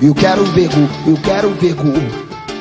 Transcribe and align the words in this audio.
Eu 0.00 0.14
quero 0.14 0.44
ver 0.44 0.68
gol, 0.68 0.88
eu 1.08 1.20
quero 1.20 1.50
ver 1.54 1.74
gol. 1.74 1.92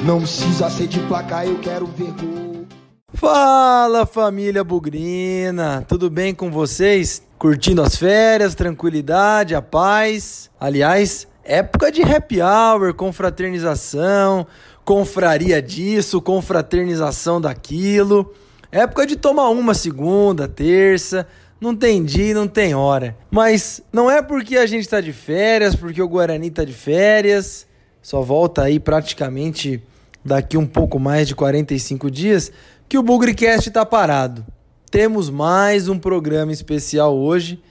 Não 0.04 0.22
precisa 0.22 0.72
ser 0.72 0.88
de 0.88 1.00
placa, 1.02 1.45
eu 1.45 1.60
quero 1.60 1.85
ver 1.85 2.11
gol. 2.13 2.65
Fala 3.13 4.07
família 4.07 4.63
Bugrina, 4.63 5.86
tudo 5.88 6.10
bem 6.10 6.34
com 6.34 6.50
vocês? 6.50 7.21
Curtindo 7.38 7.84
as 7.84 7.96
férias, 7.96 8.55
tranquilidade, 8.55 9.54
a 9.54 9.62
paz. 9.62 10.50
Aliás, 10.60 11.28
época 11.44 11.92
de 11.92 12.02
happy 12.02 12.42
hour, 12.42 12.92
confraternização, 12.96 14.48
confraria 14.84 15.62
disso, 15.62 16.20
confraternização 16.20 17.40
daquilo. 17.40 18.34
Época 18.72 19.06
de 19.06 19.16
tomar 19.16 19.50
uma 19.50 19.76
segunda, 19.76 20.48
terça, 20.48 21.28
não 21.60 21.76
tem 21.76 22.04
dia, 22.04 22.34
não 22.34 22.48
tem 22.48 22.76
hora. 22.76 23.18
Mas 23.32 23.82
não 23.92 24.10
é 24.10 24.21
porque 24.21 24.58
a 24.58 24.66
gente 24.66 24.82
está 24.82 25.02
de 25.02 25.12
férias, 25.12 25.76
porque 25.76 26.02
o 26.02 26.08
Guarani 26.08 26.48
está 26.48 26.64
de 26.64 26.73
férias, 26.73 27.68
só 28.02 28.22
volta 28.22 28.64
aí 28.64 28.80
praticamente 28.80 29.84
daqui 30.23 30.58
um 30.58 30.67
pouco 30.67 31.00
mais 31.00 31.28
de 31.28 31.36
45 31.36 32.12
dias, 32.12 32.52
que 32.88 32.98
o 32.98 33.04
Bugrecast 33.04 33.70
está 33.70 33.86
parado. 33.86 34.45
Temos 34.91 35.30
mais 35.30 35.90
um 35.90 35.98
programa 36.00 36.52
especial 36.52 37.16
hoje 37.16 37.62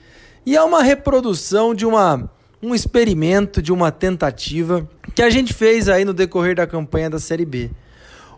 e 0.45 0.55
é 0.55 0.61
uma 0.61 0.83
reprodução 0.83 1.73
de 1.73 1.85
uma 1.85 2.29
um 2.61 2.73
experimento, 2.73 3.61
de 3.61 3.71
uma 3.71 3.91
tentativa 3.91 4.89
que 5.13 5.21
a 5.21 5.29
gente 5.29 5.53
fez 5.53 5.87
aí 5.87 6.03
no 6.03 6.13
decorrer 6.13 6.55
da 6.55 6.65
campanha 6.65 7.09
da 7.09 7.19
Série 7.19 7.45
B. 7.45 7.69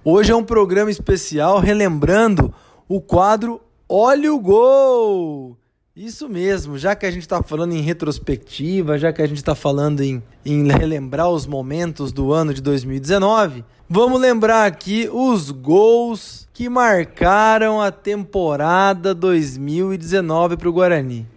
Hoje 0.03 0.31
é 0.31 0.35
um 0.35 0.43
programa 0.43 0.91
especial 0.91 1.59
relembrando 1.59 2.53
o 2.87 2.99
quadro 2.99 3.61
Olha 3.91 4.31
o 4.31 4.39
Gol! 4.39 5.57
Isso 5.95 6.29
mesmo, 6.29 6.77
já 6.77 6.95
que 6.95 7.07
a 7.07 7.11
gente 7.11 7.23
está 7.23 7.41
falando 7.41 7.73
em 7.73 7.81
retrospectiva, 7.81 8.99
já 8.99 9.11
que 9.11 9.19
a 9.19 9.25
gente 9.25 9.37
está 9.37 9.55
falando 9.55 10.01
em, 10.01 10.21
em 10.45 10.67
relembrar 10.71 11.27
os 11.27 11.47
momentos 11.47 12.11
do 12.11 12.31
ano 12.31 12.53
de 12.53 12.61
2019, 12.61 13.65
vamos 13.89 14.21
lembrar 14.21 14.67
aqui 14.67 15.09
os 15.11 15.49
gols 15.49 16.47
que 16.53 16.69
marcaram 16.69 17.81
a 17.81 17.91
temporada 17.91 19.15
2019 19.15 20.55
para 20.55 20.69
o 20.69 20.73
Guarani. 20.73 21.27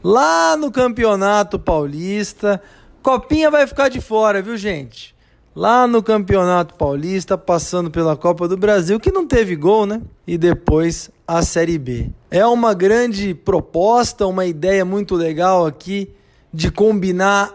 Lá 0.00 0.56
no 0.56 0.70
Campeonato 0.70 1.58
Paulista, 1.58 2.62
Copinha 3.02 3.50
vai 3.50 3.66
ficar 3.66 3.88
de 3.88 4.00
fora, 4.00 4.40
viu 4.40 4.56
gente? 4.56 5.12
Lá 5.52 5.88
no 5.88 6.00
Campeonato 6.04 6.76
Paulista, 6.76 7.36
passando 7.36 7.90
pela 7.90 8.16
Copa 8.16 8.46
do 8.46 8.56
Brasil, 8.56 9.00
que 9.00 9.10
não 9.10 9.26
teve 9.26 9.56
gol, 9.56 9.86
né? 9.86 10.00
E 10.24 10.38
depois 10.38 11.10
a 11.26 11.42
Série 11.42 11.78
B. 11.78 12.10
É 12.30 12.46
uma 12.46 12.72
grande 12.72 13.34
proposta, 13.34 14.26
uma 14.26 14.46
ideia 14.46 14.84
muito 14.84 15.14
legal 15.14 15.66
aqui 15.66 16.14
de 16.52 16.70
combinar 16.70 17.52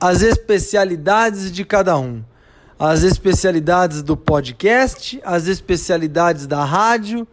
as 0.00 0.22
especialidades 0.22 1.52
de 1.52 1.64
cada 1.64 1.98
um. 1.98 2.22
As 2.78 3.02
especialidades 3.02 4.02
do 4.02 4.16
podcast, 4.16 5.20
as 5.24 5.46
especialidades 5.46 6.46
da 6.46 6.64
rádio 6.64 7.26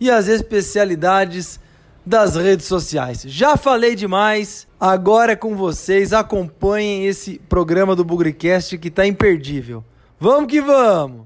e 0.00 0.10
as 0.10 0.28
especialidades 0.28 1.60
das 2.04 2.36
redes 2.36 2.66
sociais. 2.66 3.22
Já 3.26 3.56
falei 3.56 3.94
demais, 3.94 4.66
agora 4.80 5.32
é 5.32 5.36
com 5.36 5.56
vocês. 5.56 6.12
Acompanhem 6.12 7.04
esse 7.04 7.38
programa 7.48 7.96
do 7.96 8.04
Bugrecast 8.04 8.78
que 8.78 8.88
está 8.88 9.04
imperdível. 9.04 9.84
Vamos 10.18 10.50
que 10.50 10.60
vamos! 10.60 11.25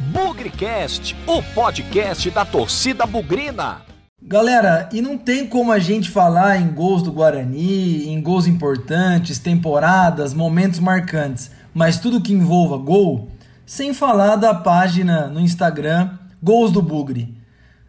Bugrecast, 0.00 1.16
o 1.26 1.42
podcast 1.42 2.30
da 2.30 2.44
torcida 2.44 3.04
bugrina. 3.04 3.82
Galera, 4.22 4.88
e 4.92 5.02
não 5.02 5.18
tem 5.18 5.44
como 5.44 5.72
a 5.72 5.80
gente 5.80 6.08
falar 6.08 6.56
em 6.56 6.68
gols 6.68 7.02
do 7.02 7.10
Guarani, 7.10 8.08
em 8.08 8.22
gols 8.22 8.46
importantes, 8.46 9.40
temporadas, 9.40 10.32
momentos 10.32 10.78
marcantes, 10.78 11.50
mas 11.74 11.98
tudo 11.98 12.20
que 12.20 12.32
envolva 12.32 12.76
gol, 12.76 13.28
sem 13.66 13.92
falar 13.92 14.36
da 14.36 14.54
página 14.54 15.26
no 15.26 15.40
Instagram 15.40 16.10
Gols 16.40 16.70
do 16.70 16.80
Bugre. 16.80 17.36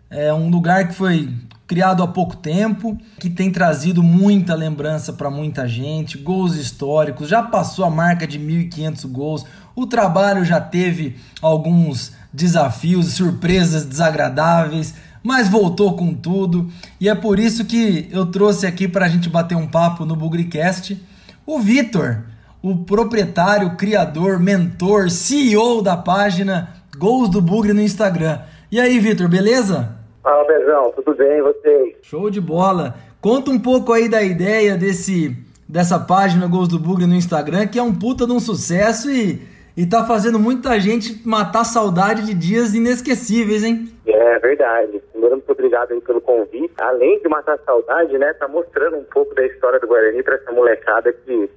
É 0.10 0.34
um 0.34 0.50
lugar 0.50 0.88
que 0.88 0.96
foi 0.96 1.32
criado 1.69 2.02
há 2.02 2.08
pouco 2.08 2.36
tempo, 2.36 2.98
que 3.19 3.30
tem 3.30 3.52
trazido 3.52 4.02
muita 4.02 4.56
lembrança 4.56 5.14
para 5.14 5.30
muita 5.30 5.68
gente, 5.68 6.18
gols 6.18 6.56
históricos, 6.56 7.30
já 7.30 7.44
passou 7.44 7.86
a 7.86 7.92
marca 7.92 8.25
de 8.25 8.40
1.500 8.40 9.06
gols. 9.06 9.46
O 9.79 9.88
trabalho 9.88 10.44
já 10.44 10.59
teve 10.59 11.16
alguns 11.41 12.12
desafios, 12.34 13.13
surpresas 13.13 13.85
desagradáveis, 13.85 14.94
mas 15.23 15.47
voltou 15.47 15.95
com 15.95 16.13
tudo. 16.13 16.69
E 17.00 17.07
é 17.07 17.16
por 17.16 17.40
isso 17.40 17.63
que 17.63 18.09
eu 18.12 18.25
trouxe 18.25 18.68
aqui 18.68 18.89
para 18.89 19.06
a 19.06 19.07
gente 19.07 19.29
bater 19.29 19.56
um 19.56 19.66
papo 19.66 20.03
no 20.03 20.18
Bugricast 20.18 21.01
o 21.45 21.59
Vitor, 21.59 22.23
o 22.62 22.75
proprietário, 22.79 23.78
criador, 23.78 24.38
mentor, 24.38 25.09
CEO 25.09 25.81
da 25.81 25.95
página 25.95 26.73
Gols 26.97 27.29
do 27.29 27.41
Bugre 27.41 27.72
no 27.72 27.81
Instagram. 27.81 28.41
E 28.69 28.81
aí, 28.81 29.00
Vitor, 29.00 29.29
beleza? 29.29 29.95
Fala, 30.22 30.45
Bezão, 30.45 30.91
tudo 30.94 31.16
bem 31.16 31.38
e 31.38 31.41
vocês? 31.41 31.95
Show 32.01 32.29
de 32.29 32.41
bola. 32.41 32.95
Conta 33.22 33.50
um 33.50 33.57
pouco 33.57 33.94
aí 33.94 34.09
da 34.09 34.22
ideia 34.22 34.75
desse 34.75 35.38
dessa 35.69 36.00
página 36.00 36.47
Gols 36.47 36.68
do 36.68 36.79
Bugre 36.79 37.06
no 37.06 37.13
Instagram, 37.13 37.68
que 37.68 37.78
é 37.78 37.84
um 37.84 37.94
puta 37.94 38.25
de 38.25 38.34
um 38.34 38.39
sucesso 38.39 39.12
e, 39.12 39.39
e 39.79 39.88
tá 39.88 40.03
fazendo 40.03 40.38
muita 40.38 40.78
gente 40.78 41.25
matar 41.25 41.63
saudade 41.63 42.25
de 42.25 42.34
dias 42.34 42.75
inesquecíveis, 42.75 43.63
hein? 43.63 43.88
É 44.06 44.38
verdade. 44.38 45.01
Primeiro, 45.13 45.38
muito 45.38 45.51
obrigado 45.53 45.94
aí 45.94 46.01
pelo 46.01 46.19
convite. 46.19 46.73
Além 46.81 47.17
de 47.22 47.29
matar 47.29 47.57
saudade, 47.59 48.18
né, 48.18 48.34
tá 48.34 48.45
mostrando 48.45 48.97
um 48.97 49.06
pouco 49.06 49.34
da 49.34 49.45
história 49.45 49.79
do 49.79 49.88
Guarani 49.88 50.22
para 50.22 50.35
essa 50.35 50.51
molecada 50.51 51.13
que 51.13 51.50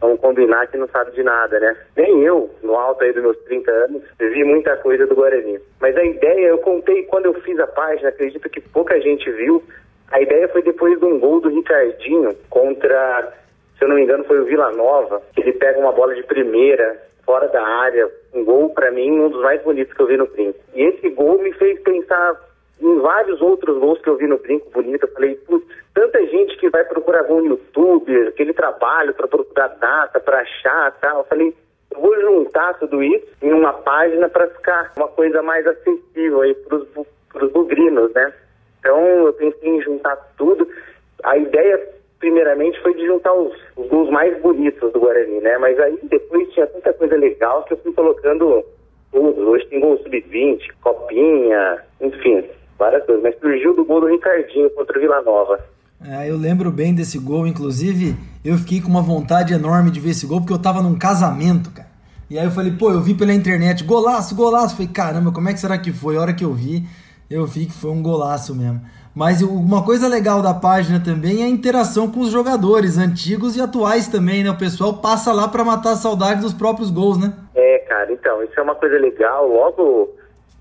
vamos 0.00 0.20
combinar 0.20 0.68
que 0.68 0.76
não 0.76 0.86
sabe 0.86 1.10
de 1.10 1.24
nada, 1.24 1.58
né? 1.58 1.76
Nem 1.96 2.22
eu, 2.22 2.48
no 2.62 2.76
alto 2.76 3.02
aí 3.02 3.12
dos 3.12 3.24
meus 3.24 3.38
30 3.38 3.68
anos, 3.68 4.02
vi 4.16 4.44
muita 4.44 4.76
coisa 4.76 5.04
do 5.04 5.16
Guarani. 5.16 5.58
Mas 5.80 5.96
a 5.96 6.04
ideia, 6.04 6.46
eu 6.46 6.58
contei 6.58 7.02
quando 7.06 7.26
eu 7.26 7.34
fiz 7.40 7.58
a 7.58 7.66
página, 7.66 8.10
acredito 8.10 8.48
que 8.48 8.60
pouca 8.60 9.00
gente 9.00 9.28
viu. 9.32 9.60
A 10.12 10.20
ideia 10.20 10.46
foi 10.50 10.62
depois 10.62 10.96
de 11.00 11.04
um 11.04 11.18
gol 11.18 11.40
do 11.40 11.48
Ricardinho 11.48 12.32
contra, 12.48 13.32
se 13.76 13.84
eu 13.84 13.88
não 13.88 13.96
me 13.96 14.04
engano, 14.04 14.22
foi 14.22 14.38
o 14.38 14.44
Vila 14.44 14.70
Nova, 14.70 15.20
que 15.34 15.40
ele 15.40 15.54
pega 15.54 15.80
uma 15.80 15.90
bola 15.90 16.14
de 16.14 16.22
primeira, 16.22 17.04
fora 17.26 17.48
da 17.48 17.62
área. 17.62 18.08
Um 18.32 18.44
gol, 18.44 18.70
para 18.70 18.90
mim, 18.90 19.10
um 19.20 19.28
dos 19.28 19.42
mais 19.42 19.60
bonitos 19.62 19.92
que 19.92 20.00
eu 20.00 20.06
vi 20.06 20.16
no 20.16 20.26
Brinco. 20.26 20.58
E 20.74 20.82
esse 20.82 21.10
gol 21.10 21.38
me 21.42 21.52
fez 21.54 21.78
pensar 21.80 22.40
em 22.80 22.98
vários 23.00 23.42
outros 23.42 23.76
gols 23.78 24.00
que 24.00 24.08
eu 24.08 24.16
vi 24.16 24.26
no 24.26 24.38
Brinco 24.38 24.70
Bonito. 24.70 25.04
Eu 25.04 25.12
falei, 25.12 25.34
putz, 25.34 25.66
tanta 25.92 26.24
gente 26.26 26.56
que 26.58 26.70
vai 26.70 26.84
procurar 26.84 27.24
gol 27.24 27.42
no 27.42 27.48
YouTube, 27.48 28.28
aquele 28.28 28.52
trabalho 28.52 29.12
para 29.12 29.26
procurar 29.26 29.68
data, 29.68 30.20
para 30.20 30.40
achar 30.40 30.92
tal. 31.00 31.18
Eu 31.18 31.24
falei, 31.24 31.54
eu 31.90 32.00
vou 32.00 32.18
juntar 32.20 32.74
tudo 32.74 33.02
isso 33.02 33.26
em 33.42 33.52
uma 33.52 33.72
página 33.72 34.28
para 34.28 34.46
ficar 34.48 34.92
uma 34.96 35.08
coisa 35.08 35.42
mais 35.42 35.66
acessível 35.66 36.42
aí 36.42 36.54
para 36.54 36.76
os 37.44 37.52
bugrinos, 37.52 38.12
né? 38.12 38.32
Então 38.78 39.26
eu 39.26 39.32
pensei 39.32 39.68
em 39.68 39.82
juntar 39.82 40.16
tudo. 40.36 40.68
A 41.24 41.36
ideia, 41.36 41.88
primeiramente, 42.18 42.80
foi 42.82 42.94
de 42.94 43.06
juntar 43.06 43.32
os, 43.34 43.52
os 43.76 43.88
gols 43.88 44.10
mais 44.10 44.40
bonitos 44.40 44.92
do 44.92 45.00
Guarani, 45.00 45.40
né? 45.40 45.58
Mas 45.58 45.78
aí 45.78 45.98
depois 46.04 46.48
tinha 46.52 46.66
tanta 46.66 46.92
coisa 46.92 47.16
legal 47.16 47.64
que 47.64 47.74
eu 47.74 47.78
fui 47.78 47.92
colocando 47.92 48.64
tudo. 49.10 49.48
Hoje 49.48 49.66
tem 49.66 49.80
gol 49.80 49.98
sub-20, 49.98 50.60
copinha, 50.82 51.78
enfim, 52.00 52.44
várias 52.78 53.04
coisas. 53.04 53.22
Mas 53.22 53.38
surgiu 53.38 53.74
do 53.74 53.84
gol 53.84 54.00
do 54.00 54.08
Ricardinho 54.08 54.70
contra 54.70 54.98
o 54.98 55.00
Vila 55.00 55.22
Nova. 55.22 55.58
É, 56.04 56.30
eu 56.30 56.36
lembro 56.36 56.70
bem 56.70 56.94
desse 56.94 57.18
gol, 57.18 57.46
inclusive 57.46 58.14
eu 58.44 58.56
fiquei 58.58 58.80
com 58.80 58.88
uma 58.88 59.02
vontade 59.02 59.54
enorme 59.54 59.90
de 59.90 59.98
ver 59.98 60.10
esse 60.10 60.26
gol, 60.26 60.40
porque 60.40 60.52
eu 60.52 60.60
tava 60.60 60.82
num 60.82 60.98
casamento, 60.98 61.70
cara. 61.70 61.88
E 62.28 62.38
aí 62.38 62.44
eu 62.44 62.50
falei, 62.50 62.72
pô, 62.72 62.90
eu 62.90 63.00
vi 63.00 63.14
pela 63.14 63.32
internet, 63.32 63.84
golaço, 63.84 64.34
golaço. 64.34 64.76
Falei, 64.76 64.92
caramba, 64.92 65.32
como 65.32 65.48
é 65.48 65.54
que 65.54 65.60
será 65.60 65.78
que 65.78 65.92
foi? 65.92 66.16
A 66.16 66.20
hora 66.20 66.34
que 66.34 66.44
eu 66.44 66.52
vi, 66.52 66.84
eu 67.30 67.46
vi 67.46 67.66
que 67.66 67.72
foi 67.72 67.90
um 67.90 68.02
golaço 68.02 68.54
mesmo. 68.54 68.80
Mas 69.16 69.40
uma 69.40 69.82
coisa 69.82 70.06
legal 70.06 70.42
da 70.42 70.52
página 70.52 71.00
também 71.02 71.40
é 71.40 71.46
a 71.46 71.48
interação 71.48 72.12
com 72.12 72.20
os 72.20 72.28
jogadores, 72.28 72.98
antigos 72.98 73.56
e 73.56 73.62
atuais 73.62 74.08
também, 74.08 74.44
né? 74.44 74.50
O 74.50 74.58
pessoal 74.58 75.00
passa 75.00 75.32
lá 75.32 75.48
para 75.48 75.64
matar 75.64 75.92
a 75.92 75.96
saudade 75.96 76.42
dos 76.42 76.52
próprios 76.52 76.90
gols, 76.90 77.18
né? 77.18 77.32
É, 77.54 77.78
cara, 77.78 78.12
então, 78.12 78.42
isso 78.42 78.52
é 78.60 78.62
uma 78.62 78.74
coisa 78.74 78.98
legal. 78.98 79.48
Logo 79.48 80.10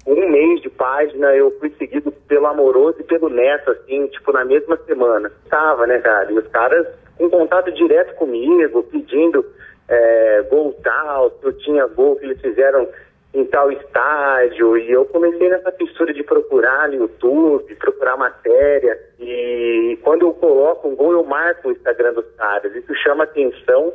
um 0.07 0.31
mês 0.31 0.61
de 0.61 0.69
página 0.69 1.35
eu 1.35 1.51
fui 1.59 1.69
seguido 1.77 2.13
pelo 2.29 2.47
Amoroso 2.47 2.95
e 3.01 3.03
pelo 3.03 3.27
Neto, 3.27 3.71
assim, 3.71 4.07
tipo, 4.07 4.31
na 4.31 4.45
mesma 4.45 4.79
semana. 4.85 5.29
Tava, 5.49 5.85
né, 5.85 5.99
cara? 5.99 6.31
E 6.31 6.39
os 6.39 6.47
caras 6.47 6.87
em 7.19 7.29
contato 7.29 7.69
direto 7.73 8.15
comigo, 8.15 8.83
pedindo 8.83 9.45
é, 9.89 10.43
gol 10.49 10.73
tal, 10.81 11.29
se 11.29 11.45
eu 11.45 11.51
tinha 11.57 11.87
gol 11.87 12.15
que 12.15 12.25
eles 12.25 12.39
fizeram 12.39 12.87
em 13.35 13.45
tal 13.45 13.69
estádio. 13.71 14.77
E 14.77 14.89
eu 14.89 15.05
comecei 15.05 15.49
nessa 15.49 15.71
fissura 15.73 16.13
de 16.13 16.23
procurar 16.23 16.87
no 16.87 16.95
YouTube, 16.95 17.75
procurar 17.75 18.15
matéria. 18.15 18.97
E 19.19 19.99
quando 20.01 20.21
eu 20.23 20.33
coloco 20.33 20.87
um 20.87 20.95
gol, 20.95 21.11
eu 21.11 21.23
marco 21.25 21.67
o 21.67 21.71
Instagram 21.71 22.13
dos 22.13 22.25
caras. 22.37 22.73
Isso 22.73 22.95
chama 23.03 23.25
atenção. 23.25 23.91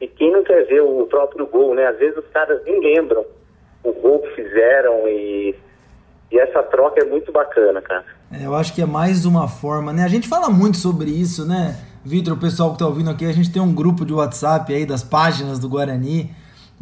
E 0.00 0.06
quem 0.06 0.32
não 0.32 0.44
quer 0.44 0.64
ver 0.66 0.80
o 0.80 1.06
próprio 1.06 1.46
gol, 1.46 1.74
né? 1.74 1.86
Às 1.86 1.98
vezes 1.98 2.16
os 2.16 2.26
caras 2.28 2.62
nem 2.64 2.80
lembram 2.80 3.24
o 3.82 3.92
gol 3.92 4.20
que 4.20 4.30
fizeram 4.30 5.08
e, 5.08 5.54
e 6.30 6.38
essa 6.38 6.62
troca 6.62 7.02
é 7.02 7.04
muito 7.04 7.32
bacana, 7.32 7.82
cara. 7.82 8.04
É, 8.32 8.46
eu 8.46 8.54
acho 8.54 8.74
que 8.74 8.80
é 8.80 8.86
mais 8.86 9.26
uma 9.26 9.48
forma, 9.48 9.92
né? 9.92 10.04
A 10.04 10.08
gente 10.08 10.28
fala 10.28 10.48
muito 10.48 10.76
sobre 10.76 11.10
isso, 11.10 11.46
né? 11.46 11.76
Vitor, 12.04 12.34
o 12.34 12.40
pessoal 12.40 12.72
que 12.72 12.78
tá 12.78 12.86
ouvindo 12.86 13.10
aqui, 13.10 13.24
a 13.24 13.32
gente 13.32 13.52
tem 13.52 13.60
um 13.60 13.74
grupo 13.74 14.04
de 14.04 14.12
WhatsApp 14.12 14.72
aí 14.72 14.86
das 14.86 15.02
páginas 15.02 15.58
do 15.58 15.68
Guarani 15.68 16.30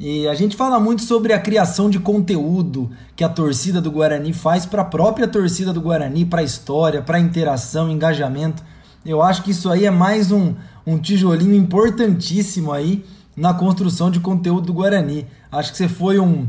E 0.04 0.26
a 0.26 0.34
gente 0.34 0.56
fala 0.56 0.80
muito 0.80 1.02
sobre 1.02 1.32
a 1.32 1.38
criação 1.38 1.88
de 1.88 2.00
conteúdo 2.00 2.90
que 3.14 3.22
a 3.22 3.28
torcida 3.28 3.80
do 3.80 3.88
Guarani 3.88 4.32
faz 4.32 4.66
para 4.66 4.82
a 4.82 4.84
própria 4.84 5.28
torcida 5.28 5.72
do 5.72 5.80
Guarani, 5.80 6.24
para 6.24 6.40
a 6.40 6.42
história, 6.42 7.00
para 7.00 7.18
a 7.18 7.20
interação, 7.20 7.88
engajamento. 7.88 8.64
Eu 9.06 9.22
acho 9.22 9.44
que 9.44 9.52
isso 9.52 9.70
aí 9.70 9.86
é 9.86 9.92
mais 9.92 10.32
um, 10.32 10.56
um 10.84 10.98
tijolinho 10.98 11.54
importantíssimo 11.54 12.72
aí 12.72 13.04
na 13.36 13.54
construção 13.54 14.10
de 14.10 14.18
conteúdo 14.18 14.66
do 14.66 14.72
Guarani. 14.72 15.24
Acho 15.52 15.70
que 15.70 15.78
você 15.78 15.88
foi 15.88 16.18
um, 16.18 16.48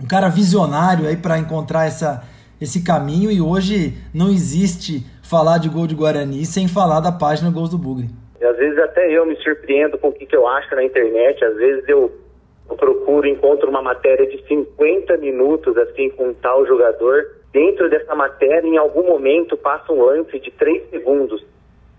um 0.00 0.06
cara 0.08 0.28
visionário 0.28 1.08
aí 1.08 1.16
para 1.16 1.40
encontrar 1.40 1.86
essa, 1.86 2.22
esse 2.60 2.84
caminho 2.84 3.32
e 3.32 3.40
hoje 3.40 3.98
não 4.14 4.28
existe 4.30 5.04
falar 5.24 5.58
de 5.58 5.68
gol 5.68 5.88
de 5.88 5.96
Guarani 5.96 6.46
sem 6.46 6.68
falar 6.68 7.00
da 7.00 7.10
página 7.10 7.50
Gols 7.50 7.70
do 7.70 7.78
Bugre. 7.78 8.10
Às 8.40 8.56
vezes 8.56 8.78
até 8.78 9.10
eu 9.10 9.26
me 9.26 9.34
surpreendo 9.42 9.98
com 9.98 10.10
o 10.10 10.12
que, 10.12 10.24
que 10.24 10.36
eu 10.36 10.46
acho 10.46 10.72
na 10.76 10.84
internet, 10.84 11.44
às 11.44 11.56
vezes 11.56 11.88
eu 11.88 11.96
eu 11.98 12.25
procuro, 12.74 13.26
encontro 13.28 13.68
uma 13.68 13.82
matéria 13.82 14.26
de 14.26 14.42
50 14.46 15.16
minutos, 15.18 15.76
assim, 15.76 16.10
com 16.10 16.34
tal 16.34 16.66
jogador. 16.66 17.36
Dentro 17.52 17.88
dessa 17.88 18.14
matéria, 18.14 18.66
em 18.66 18.76
algum 18.76 19.04
momento, 19.04 19.56
passa 19.56 19.92
um 19.92 20.02
lance 20.02 20.38
de 20.38 20.50
3 20.50 20.90
segundos, 20.90 21.44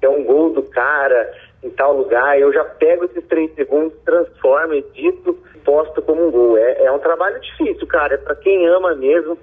é 0.02 0.10
um 0.10 0.24
gol 0.24 0.52
do 0.52 0.64
cara 0.64 1.34
em 1.64 1.70
tal 1.70 1.96
lugar. 1.96 2.40
Eu 2.40 2.52
já 2.54 2.64
pego 2.64 3.06
esses 3.06 3.26
3 3.26 3.54
segundos, 3.56 3.98
transformo, 4.04 4.74
edito, 4.74 5.38
posto 5.64 6.02
como 6.02 6.28
um 6.28 6.32
gol. 6.32 6.58
É, 6.58 6.86
é 6.86 6.92
um 6.92 7.00
trabalho 7.00 7.40
difícil, 7.40 7.88
cara. 7.88 8.16
É 8.16 8.18
pra 8.18 8.36
quem 8.36 8.68
ama 8.68 8.96
mesmo. 8.96 9.38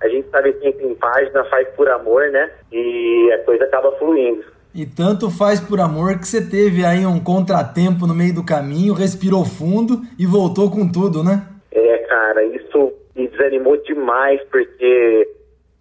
A 0.00 0.08
gente 0.08 0.28
sabe 0.28 0.52
que 0.52 0.60
quem 0.60 0.72
tem 0.72 0.94
página 0.94 1.44
faz 1.44 1.68
por 1.70 1.88
amor, 1.88 2.30
né? 2.30 2.50
E 2.70 3.32
a 3.32 3.44
coisa 3.44 3.64
acaba 3.64 3.92
fluindo. 3.92 4.44
E 4.76 4.84
tanto 4.84 5.30
faz 5.30 5.58
por 5.58 5.80
amor 5.80 6.18
que 6.18 6.28
você 6.28 6.46
teve 6.46 6.84
aí 6.84 7.06
um 7.06 7.18
contratempo 7.18 8.06
no 8.06 8.14
meio 8.14 8.34
do 8.34 8.44
caminho, 8.44 8.92
respirou 8.92 9.42
fundo 9.42 10.02
e 10.18 10.26
voltou 10.26 10.70
com 10.70 10.86
tudo, 10.86 11.24
né? 11.24 11.46
É, 11.72 11.96
cara, 12.00 12.44
isso 12.44 12.92
me 13.16 13.26
desanimou 13.26 13.78
demais, 13.78 14.38
porque 14.50 15.30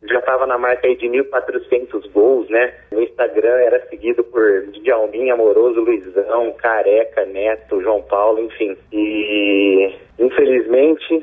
já 0.09 0.19
estava 0.19 0.47
na 0.47 0.57
marca 0.57 0.87
aí 0.87 0.95
de 0.95 1.07
1.400 1.07 2.09
gols, 2.13 2.49
né? 2.49 2.73
No 2.89 3.01
Instagram 3.01 3.57
era 3.67 3.85
seguido 3.89 4.23
por 4.23 4.65
Djalmin, 4.67 5.29
Amoroso, 5.29 5.81
Luizão, 5.81 6.53
Careca, 6.53 7.25
Neto, 7.25 7.81
João 7.81 8.01
Paulo, 8.03 8.39
enfim. 8.39 8.77
E 8.93 9.93
infelizmente 10.17 11.21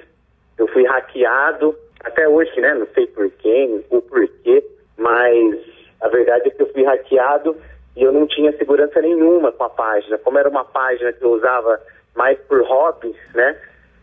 eu 0.59 0.69
fui 0.69 0.85
hackeado, 0.85 1.75
até 2.05 2.29
hoje, 2.29 2.61
né? 2.61 2.75
Não 2.75 2.87
sei 2.95 3.07
por 3.07 3.31
quem, 3.31 3.83
o 3.89 4.03
porquê, 4.03 4.63
mas 4.99 5.72
a 6.03 6.09
verdade 6.09 6.49
é 6.49 6.51
que 6.51 6.61
eu 6.61 6.73
fui 6.73 6.83
hackeado 6.83 7.57
e 7.97 8.03
eu 8.03 8.13
não 8.13 8.27
tinha 8.27 8.57
segurança 8.57 9.01
nenhuma 9.01 9.53
com 9.53 9.65
a 9.65 9.71
página. 9.71 10.19
Como 10.19 10.37
era 10.37 10.49
uma 10.49 10.65
página 10.65 11.13
que 11.13 11.23
eu 11.25 11.31
usava 11.31 11.81
mais 12.15 12.37
por 12.41 12.61
hobby, 12.63 13.15
né? 13.35 13.57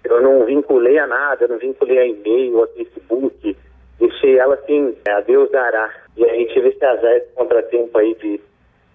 Eu 0.05 0.21
não 0.21 0.45
vinculei 0.45 0.97
a 0.97 1.05
nada, 1.05 1.47
não 1.47 1.57
vinculei 1.57 1.99
a 1.99 2.07
e-mail, 2.07 2.63
a 2.63 2.67
Facebook. 2.67 3.57
Deixei 3.99 4.39
ela 4.39 4.55
assim, 4.55 4.95
a 5.09 5.19
Deus 5.21 5.51
dará. 5.51 5.93
E 6.15 6.23
aí 6.23 6.47
tive 6.53 6.69
esse 6.69 6.85
azar, 6.85 7.17
esse 7.17 7.33
contratempo 7.33 7.97
aí 7.97 8.15
de 8.15 8.39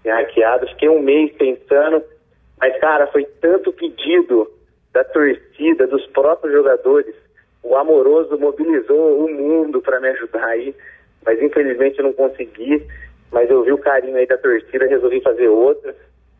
ser 0.02 0.10
hackeado. 0.10 0.66
Fiquei 0.68 0.88
um 0.88 1.02
mês 1.02 1.30
pensando, 1.36 2.02
mas 2.58 2.74
cara, 2.78 3.06
foi 3.08 3.26
tanto 3.38 3.70
pedido 3.70 4.50
da 4.94 5.04
torcida, 5.04 5.86
dos 5.86 6.06
próprios 6.06 6.54
jogadores. 6.54 7.14
O 7.62 7.76
amoroso 7.76 8.38
mobilizou 8.38 9.26
o 9.26 9.30
mundo 9.30 9.82
para 9.82 10.00
me 10.00 10.08
ajudar 10.08 10.46
aí 10.46 10.74
mas 11.24 11.40
infelizmente 11.42 11.98
eu 11.98 12.04
não 12.04 12.12
consegui. 12.12 12.86
Mas 13.32 13.50
eu 13.50 13.64
vi 13.64 13.72
o 13.72 13.78
carinho 13.78 14.16
aí 14.16 14.26
da 14.26 14.38
torcida, 14.38 14.86
resolvi 14.86 15.20
fazer 15.20 15.48
outra. 15.48 15.94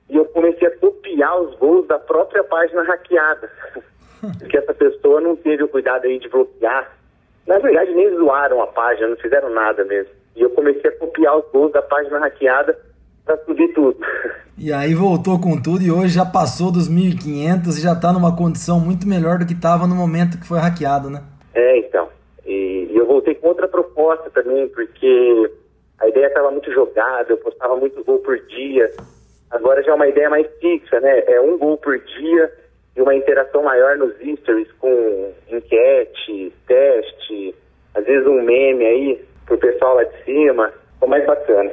E 0.09 0.17
eu 0.17 0.25
comecei 0.27 0.69
a 0.69 0.77
copiar 0.79 1.41
os 1.41 1.57
gols 1.59 1.87
da 1.89 1.99
própria 1.99 2.45
página 2.45 2.83
hackeada. 2.83 3.51
Porque 4.39 4.57
essa 4.57 4.73
pessoa 4.73 5.21
não 5.21 5.37
teve 5.37 5.65
o 5.65 5.69
cuidado 5.69 6.07
aí 6.07 6.19
de 6.19 6.29
bloquear. 6.29 6.97
Na 7.47 7.59
verdade, 7.59 7.93
nem 7.93 8.15
zoaram 8.17 8.63
a 8.63 8.67
página, 8.69 9.09
não 9.09 9.17
fizeram 9.17 9.51
nada 9.51 9.85
mesmo. 9.85 10.13
E 10.37 10.43
eu 10.43 10.51
comecei 10.51 10.91
a 10.91 10.97
copiar 10.97 11.37
os 11.37 11.51
gols 11.53 11.73
da 11.73 11.83
página 11.83 12.19
hackeada 12.19 12.79
para 13.25 13.37
subir 13.45 13.73
tudo. 13.75 13.99
E 14.57 14.73
aí 14.73 14.95
voltou 14.95 15.41
com 15.41 15.61
tudo 15.61 15.83
e 15.83 15.91
hoje 15.91 16.15
já 16.15 16.25
passou 16.25 16.71
dos 16.71 16.89
1.500 16.89 17.77
e 17.77 17.81
já 17.81 17.93
está 17.93 18.13
numa 18.13 18.37
condição 18.37 18.79
muito 18.79 19.05
melhor 19.05 19.37
do 19.37 19.47
que 19.47 19.53
estava 19.53 19.85
no 19.85 19.97
momento 19.97 20.39
que 20.39 20.47
foi 20.47 20.61
hackeado, 20.61 21.11
né? 21.11 21.25
É, 21.53 21.79
então. 21.79 22.09
E, 22.46 22.88
e 22.91 22.96
eu 22.96 23.06
voltei 23.06 23.35
com 23.35 23.49
outra 23.49 23.69
proposta 23.69 24.31
também, 24.31 24.69
porque 24.69 25.50
a 25.99 26.08
ideia 26.08 26.26
estava 26.26 26.50
muito 26.50 26.73
jogada, 26.73 27.32
eu 27.32 27.38
postava 27.38 27.76
muito 27.76 28.02
gol 28.05 28.19
por 28.19 28.38
dia. 28.46 28.91
Agora 29.50 29.82
já 29.82 29.93
é 29.93 29.94
uma 29.94 30.08
ideia 30.08 30.29
mais 30.29 30.46
fixa, 30.61 31.00
né? 31.00 31.20
É 31.26 31.41
um 31.41 31.56
gol 31.58 31.76
por 31.79 31.99
dia 31.99 32.52
e 32.96 33.00
uma 33.00 33.14
interação 33.14 33.62
maior 33.62 33.96
nos 33.96 34.14
stories 34.41 34.70
com 34.79 35.32
enquete, 35.49 36.52
teste, 36.67 37.55
às 37.94 38.05
vezes 38.05 38.26
um 38.26 38.43
meme 38.43 38.85
aí 38.85 39.25
pro 39.47 39.58
pessoal 39.58 39.97
lá 39.97 40.05
de 40.05 40.25
cima. 40.25 40.73
Ficou 40.94 41.08
mais 41.08 41.26
bacana. 41.26 41.70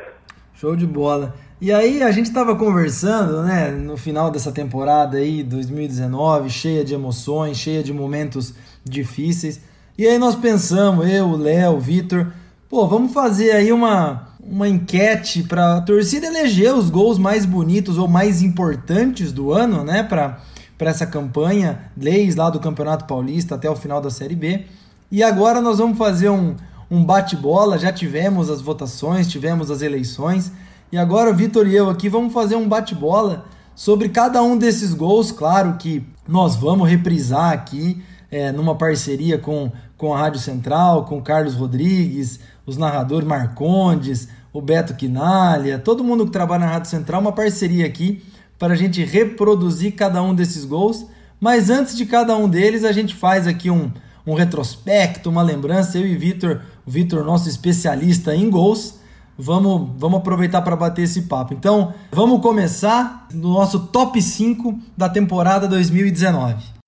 Show 0.53 0.75
de 0.75 0.85
bola. 0.85 1.33
E 1.59 1.71
aí 1.71 2.01
a 2.01 2.09
gente 2.09 2.25
estava 2.25 2.55
conversando, 2.55 3.43
né, 3.43 3.69
no 3.69 3.95
final 3.95 4.31
dessa 4.31 4.51
temporada 4.51 5.17
aí, 5.17 5.43
2019, 5.43 6.49
cheia 6.49 6.83
de 6.83 6.95
emoções, 6.95 7.57
cheia 7.57 7.83
de 7.83 7.93
momentos 7.93 8.55
difíceis. 8.83 9.61
E 10.01 10.07
aí 10.07 10.17
nós 10.17 10.35
pensamos, 10.35 11.07
eu, 11.07 11.27
o 11.27 11.37
Léo, 11.37 11.73
o 11.73 11.79
Vitor, 11.79 12.33
pô, 12.67 12.87
vamos 12.87 13.13
fazer 13.13 13.51
aí 13.51 13.71
uma, 13.71 14.29
uma 14.43 14.67
enquete 14.67 15.43
para 15.43 15.77
a 15.77 15.81
torcida 15.81 16.25
eleger 16.25 16.73
os 16.73 16.89
gols 16.89 17.19
mais 17.19 17.45
bonitos 17.45 17.99
ou 17.99 18.07
mais 18.07 18.41
importantes 18.41 19.31
do 19.31 19.53
ano, 19.53 19.83
né, 19.83 20.01
para 20.01 20.39
essa 20.79 21.05
campanha, 21.05 21.91
desde 21.95 22.33
lá 22.33 22.49
do 22.49 22.59
Campeonato 22.59 23.05
Paulista 23.05 23.53
até 23.53 23.69
o 23.69 23.75
final 23.75 24.01
da 24.01 24.09
Série 24.09 24.33
B. 24.33 24.65
E 25.11 25.21
agora 25.21 25.61
nós 25.61 25.77
vamos 25.77 25.99
fazer 25.99 26.29
um, 26.29 26.55
um 26.89 27.05
bate-bola, 27.05 27.77
já 27.77 27.93
tivemos 27.93 28.49
as 28.49 28.59
votações, 28.59 29.27
tivemos 29.27 29.69
as 29.69 29.83
eleições, 29.83 30.51
e 30.91 30.97
agora 30.97 31.29
o 31.29 31.35
Vitor 31.35 31.67
e 31.67 31.75
eu 31.75 31.91
aqui 31.91 32.09
vamos 32.09 32.33
fazer 32.33 32.55
um 32.55 32.67
bate-bola 32.67 33.45
sobre 33.75 34.09
cada 34.09 34.41
um 34.41 34.57
desses 34.57 34.95
gols, 34.95 35.31
claro 35.31 35.75
que 35.77 36.03
nós 36.27 36.55
vamos 36.55 36.89
reprisar 36.89 37.51
aqui 37.51 38.01
é, 38.31 38.51
numa 38.51 38.75
parceria 38.75 39.37
com, 39.37 39.69
com 40.01 40.15
a 40.15 40.17
Rádio 40.17 40.39
Central, 40.39 41.05
com 41.05 41.21
Carlos 41.21 41.53
Rodrigues, 41.53 42.39
os 42.65 42.75
narradores 42.75 43.27
Marcondes, 43.27 44.27
o 44.51 44.59
Beto 44.59 44.95
Quinalha, 44.95 45.77
todo 45.77 46.03
mundo 46.03 46.25
que 46.25 46.31
trabalha 46.31 46.65
na 46.65 46.71
Rádio 46.71 46.89
Central, 46.89 47.21
uma 47.21 47.31
parceria 47.31 47.85
aqui 47.85 48.23
para 48.57 48.73
a 48.73 48.75
gente 48.75 49.05
reproduzir 49.05 49.93
cada 49.93 50.19
um 50.23 50.33
desses 50.33 50.65
gols. 50.65 51.05
Mas 51.39 51.69
antes 51.69 51.95
de 51.95 52.07
cada 52.07 52.35
um 52.35 52.49
deles, 52.49 52.83
a 52.83 52.91
gente 52.91 53.13
faz 53.13 53.45
aqui 53.45 53.69
um, 53.69 53.91
um 54.25 54.33
retrospecto, 54.33 55.29
uma 55.29 55.43
lembrança. 55.43 55.99
Eu 55.99 56.07
e 56.07 56.17
Vitor, 56.17 56.61
o 56.83 56.89
Vitor, 56.89 57.23
nosso 57.23 57.47
especialista 57.47 58.35
em 58.35 58.49
gols, 58.49 58.95
vamos, 59.37 59.91
vamos 59.99 60.17
aproveitar 60.17 60.63
para 60.63 60.75
bater 60.75 61.03
esse 61.03 61.21
papo. 61.23 61.53
Então, 61.53 61.93
vamos 62.11 62.41
começar 62.41 63.27
no 63.31 63.53
nosso 63.53 63.81
top 63.81 64.19
5 64.19 64.79
da 64.97 65.07
temporada 65.07 65.67
2019 65.67 66.80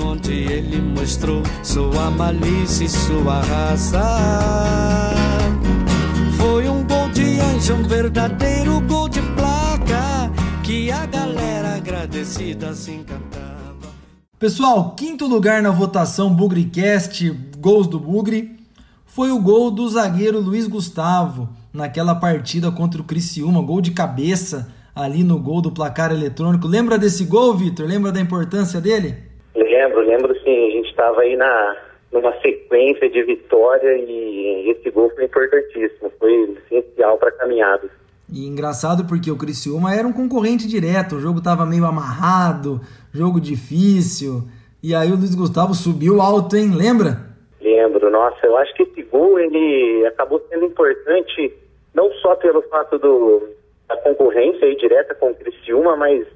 onde 0.00 0.32
ele 0.32 0.80
mostrou 0.80 1.42
sua 1.64 2.10
malícia 2.12 2.84
e 2.84 2.88
sua 2.88 3.40
raça. 3.40 4.00
Foi 6.36 6.68
um 6.68 6.86
gol 6.86 7.08
de 7.10 7.40
anjo, 7.40 7.74
um 7.74 7.82
verdadeiro 7.82 8.80
gol 8.82 9.08
de 9.08 9.20
placa 9.20 10.30
que 10.62 10.92
a 10.92 11.04
galera 11.06 11.74
agradecida 11.76 12.72
se 12.72 12.92
encantava. 12.92 13.74
Pessoal, 14.38 14.94
quinto 14.94 15.26
lugar 15.26 15.60
na 15.60 15.70
votação 15.70 16.32
Bugricast 16.32 17.28
Gols 17.58 17.88
do 17.88 17.98
Bugre 17.98 18.56
foi 19.04 19.32
o 19.32 19.40
gol 19.40 19.72
do 19.72 19.88
zagueiro 19.88 20.40
Luiz 20.40 20.68
Gustavo 20.68 21.48
naquela 21.72 22.14
partida 22.14 22.70
contra 22.70 23.00
o 23.02 23.04
Criciúma, 23.04 23.60
gol 23.60 23.80
de 23.80 23.90
cabeça 23.90 24.72
ali 24.94 25.24
no 25.24 25.38
gol 25.38 25.60
do 25.60 25.72
placar 25.72 26.12
eletrônico. 26.12 26.68
Lembra 26.68 26.96
desse 26.96 27.24
gol, 27.24 27.56
Vitor? 27.56 27.86
Lembra 27.86 28.12
da 28.12 28.20
importância 28.20 28.80
dele? 28.80 29.27
Lembro, 29.78 30.00
lembro 30.00 30.34
sim. 30.40 30.66
A 30.66 30.70
gente 30.70 30.90
estava 30.90 31.20
aí 31.20 31.36
na, 31.36 31.76
numa 32.10 32.32
sequência 32.40 33.08
de 33.08 33.22
vitória 33.22 33.96
e 33.96 34.70
esse 34.70 34.90
gol 34.90 35.08
foi 35.14 35.24
importantíssimo, 35.24 36.12
foi 36.18 36.56
essencial 36.66 37.16
para 37.16 37.28
a 37.28 37.32
caminhada. 37.32 37.88
E 38.28 38.44
engraçado 38.46 39.04
porque 39.06 39.30
o 39.30 39.38
Criciúma 39.38 39.94
era 39.94 40.06
um 40.06 40.12
concorrente 40.12 40.66
direto, 40.66 41.14
o 41.14 41.20
jogo 41.20 41.38
estava 41.38 41.64
meio 41.64 41.84
amarrado, 41.84 42.80
jogo 43.12 43.40
difícil. 43.40 44.42
E 44.82 44.94
aí 44.94 45.12
o 45.12 45.16
Luiz 45.16 45.34
Gustavo 45.34 45.74
subiu 45.74 46.20
alto, 46.20 46.56
hein? 46.56 46.72
Lembra? 46.74 47.28
Lembro, 47.60 48.10
nossa, 48.10 48.44
eu 48.46 48.56
acho 48.56 48.74
que 48.74 48.82
esse 48.82 49.02
gol 49.04 49.38
ele 49.38 50.04
acabou 50.06 50.44
sendo 50.50 50.64
importante 50.64 51.54
não 51.94 52.12
só 52.14 52.34
pelo 52.34 52.62
fato 52.62 52.98
do, 52.98 53.48
da 53.88 53.96
concorrência 53.98 54.66
aí 54.66 54.76
direta 54.76 55.14
com 55.14 55.30
o 55.30 55.34
Criciúma, 55.34 55.96
mas 55.96 56.26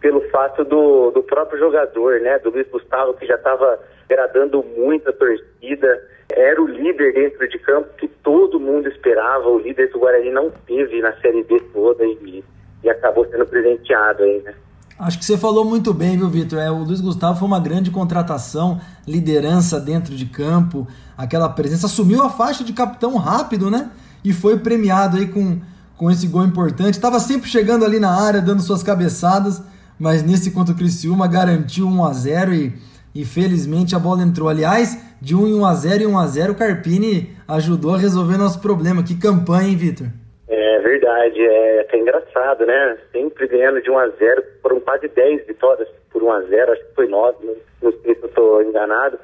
pelo 0.00 0.20
fato 0.30 0.64
do, 0.64 1.10
do 1.10 1.22
próprio 1.22 1.58
jogador, 1.58 2.20
né, 2.20 2.38
do 2.38 2.50
Luiz 2.50 2.66
Gustavo, 2.68 3.14
que 3.14 3.26
já 3.26 3.34
estava 3.34 3.78
agradando 4.08 4.64
muito 4.76 5.08
a 5.08 5.12
torcida, 5.12 6.08
era 6.32 6.60
o 6.60 6.66
líder 6.66 7.12
dentro 7.12 7.48
de 7.48 7.58
campo 7.58 7.88
que 7.98 8.08
todo 8.08 8.58
mundo 8.58 8.88
esperava, 8.88 9.48
o 9.48 9.58
líder 9.58 9.90
do 9.90 9.98
Guarani 9.98 10.30
não 10.30 10.50
teve 10.66 11.00
na 11.00 11.12
Série 11.20 11.44
B 11.44 11.60
toda 11.72 12.04
e, 12.04 12.44
e 12.82 12.90
acabou 12.90 13.26
sendo 13.26 13.46
presenteado 13.46 14.22
aí, 14.22 14.40
né. 14.42 14.54
Acho 14.98 15.18
que 15.18 15.24
você 15.24 15.38
falou 15.38 15.64
muito 15.64 15.94
bem, 15.94 16.18
viu, 16.18 16.28
Vitor? 16.28 16.58
É, 16.58 16.70
o 16.70 16.82
Luiz 16.82 17.00
Gustavo 17.00 17.38
foi 17.38 17.48
uma 17.48 17.58
grande 17.58 17.90
contratação, 17.90 18.78
liderança 19.08 19.80
dentro 19.80 20.14
de 20.14 20.26
campo, 20.26 20.86
aquela 21.16 21.48
presença, 21.48 21.86
assumiu 21.86 22.22
a 22.22 22.28
faixa 22.28 22.62
de 22.62 22.74
capitão 22.74 23.16
rápido, 23.16 23.70
né? 23.70 23.90
E 24.22 24.30
foi 24.30 24.58
premiado 24.58 25.16
aí 25.16 25.26
com, 25.26 25.58
com 25.96 26.10
esse 26.10 26.26
gol 26.26 26.44
importante. 26.44 26.94
Estava 26.94 27.18
sempre 27.18 27.48
chegando 27.48 27.82
ali 27.82 27.98
na 27.98 28.10
área, 28.10 28.42
dando 28.42 28.60
suas 28.60 28.82
cabeçadas, 28.82 29.62
mas 30.00 30.22
nesse 30.22 30.50
contra 30.50 30.72
o 30.72 30.76
Criciúma 30.76 31.28
garantiu 31.28 31.86
1 31.86 32.04
a 32.06 32.12
0 32.14 32.54
e, 32.54 32.72
e 33.14 33.24
felizmente 33.24 33.94
a 33.94 33.98
bola 33.98 34.22
entrou. 34.22 34.48
Aliás, 34.48 34.96
de 35.20 35.36
1 35.36 35.46
em 35.46 35.54
1 35.54 35.66
a 35.66 35.74
0 35.74 36.02
e 36.02 36.06
1 36.06 36.18
a 36.18 36.26
0 36.26 36.52
o 36.52 36.56
Carpini 36.56 37.36
ajudou 37.46 37.94
a 37.94 37.98
resolver 37.98 38.38
nosso 38.38 38.62
problema. 38.62 39.04
Que 39.04 39.20
campanha, 39.20 39.68
hein, 39.68 39.76
Vitor? 39.76 40.06
É 40.48 40.78
verdade, 40.80 41.38
é 41.38 41.80
até 41.82 41.98
engraçado, 41.98 42.64
né? 42.64 42.96
Sempre 43.12 43.46
ganhando 43.46 43.82
de 43.82 43.90
1 43.90 43.98
a 43.98 44.08
0 44.08 44.42
foram 44.62 44.80
quase 44.80 45.06
10 45.06 45.46
vitórias 45.46 45.88
por 46.10 46.22
1 46.22 46.32
a 46.32 46.40
0 46.42 46.72
acho 46.72 46.84
que 46.86 46.94
foi 46.94 47.06
9, 47.06 47.36
não 47.82 47.92
sei 48.02 48.14
se 48.14 48.22
eu 48.22 48.28
estou 48.28 48.62
enganado. 48.62 49.18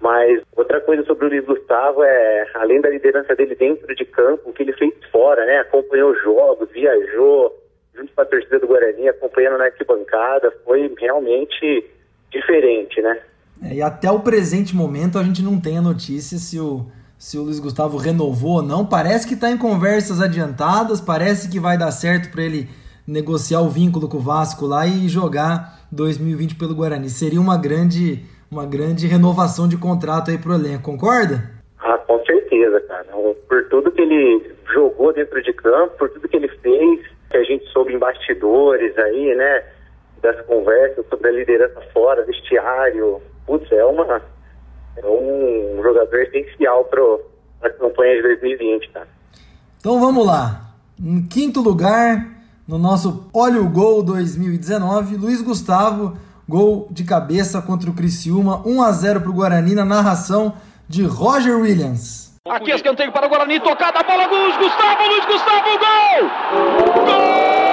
Mas 0.00 0.42
outra 0.54 0.80
coisa 0.80 1.02
sobre 1.04 1.26
o 1.26 1.28
Luiz 1.30 1.44
Gustavo 1.44 2.04
é, 2.04 2.46
além 2.54 2.80
da 2.80 2.90
liderança 2.90 3.34
dele 3.34 3.56
dentro 3.56 3.92
de 3.96 4.04
campo, 4.04 4.50
o 4.50 4.52
que 4.52 4.62
ele 4.62 4.72
fez 4.74 4.94
fora, 5.10 5.44
né? 5.44 5.60
Acompanhou 5.60 6.14
jogos, 6.16 6.70
viajou 6.70 7.57
junto 7.98 8.12
com 8.14 8.20
a 8.20 8.24
torcida 8.24 8.58
do 8.58 8.66
Guarani, 8.66 9.08
acompanhando 9.08 9.58
na 9.58 9.64
arquibancada, 9.64 10.52
foi 10.64 10.92
realmente 10.98 11.84
diferente, 12.30 13.02
né? 13.02 13.20
É, 13.62 13.74
e 13.74 13.82
até 13.82 14.10
o 14.10 14.20
presente 14.20 14.74
momento 14.74 15.18
a 15.18 15.22
gente 15.24 15.42
não 15.42 15.60
tem 15.60 15.78
a 15.78 15.82
notícia 15.82 16.38
se 16.38 16.60
o 16.60 16.86
se 17.18 17.36
o 17.36 17.42
Luiz 17.42 17.58
Gustavo 17.58 17.96
renovou 17.98 18.58
ou 18.58 18.62
não. 18.62 18.86
Parece 18.86 19.26
que 19.26 19.34
está 19.34 19.50
em 19.50 19.58
conversas 19.58 20.20
adiantadas, 20.20 21.00
parece 21.00 21.50
que 21.50 21.58
vai 21.58 21.76
dar 21.76 21.90
certo 21.90 22.30
para 22.30 22.44
ele 22.44 22.68
negociar 23.04 23.60
o 23.60 23.68
vínculo 23.68 24.08
com 24.08 24.18
o 24.18 24.20
Vasco 24.20 24.66
lá 24.66 24.86
e 24.86 25.08
jogar 25.08 25.80
2020 25.90 26.54
pelo 26.54 26.76
Guarani. 26.76 27.08
Seria 27.08 27.40
uma 27.40 27.58
grande, 27.58 28.22
uma 28.48 28.64
grande 28.64 29.08
renovação 29.08 29.66
de 29.66 29.76
contrato 29.76 30.30
aí 30.30 30.38
pro 30.38 30.54
elenco, 30.54 30.84
concorda? 30.84 31.42
Ah, 31.80 31.98
com 31.98 32.24
certeza, 32.24 32.80
cara. 32.82 33.06
Por 33.48 33.68
tudo 33.68 33.90
que 33.90 34.02
ele 34.02 34.52
jogou 34.72 35.12
dentro 35.12 35.42
de 35.42 35.52
campo, 35.54 35.96
por 35.98 36.10
tudo 36.10 36.28
que 36.28 36.36
ele 36.36 36.48
fez, 36.48 37.00
que 37.30 37.36
a 37.36 37.44
gente 37.44 37.66
soube 37.68 37.92
em 37.92 37.98
bastidores 37.98 38.96
aí, 38.98 39.34
né? 39.34 39.64
Das 40.22 40.40
conversas 40.46 41.06
sobre 41.08 41.28
a 41.28 41.32
liderança 41.32 41.80
fora, 41.92 42.24
vestiário. 42.24 43.20
Putz, 43.46 43.70
é 43.70 43.84
uma 43.84 44.20
é 44.96 45.06
um 45.06 45.80
jogador 45.82 46.20
essencial 46.22 46.84
para 46.84 47.00
a 47.62 47.70
campanha 47.70 48.16
de 48.16 48.22
2020, 48.22 48.90
cara. 48.90 49.08
Então 49.78 50.00
vamos 50.00 50.26
lá. 50.26 50.74
Em 51.00 51.22
quinto 51.22 51.60
lugar, 51.60 52.26
no 52.66 52.78
nosso 52.78 53.30
Olha 53.32 53.60
o 53.60 53.68
Gol 53.68 54.02
2019, 54.02 55.16
Luiz 55.16 55.40
Gustavo, 55.40 56.18
gol 56.48 56.88
de 56.90 57.04
cabeça 57.04 57.62
contra 57.62 57.88
o 57.88 57.94
Criciúma, 57.94 58.60
1 58.66 58.82
a 58.82 58.92
0 58.92 59.20
para 59.20 59.30
o 59.30 59.34
Guarani 59.34 59.74
na 59.74 59.84
narração 59.84 60.54
de 60.88 61.04
Roger 61.04 61.56
Williams. 61.58 62.27
Aqui 62.50 62.70
escanteio 62.70 63.12
para 63.12 63.26
o 63.26 63.28
Guarani, 63.28 63.60
tocada 63.60 64.00
a 64.00 64.02
bola 64.02 64.26
Luiz 64.26 64.56
Gustavo, 64.56 65.06
Luiz 65.06 65.24
Gustavo, 65.26 65.78
gol! 65.78 67.04
Gol! 67.04 67.67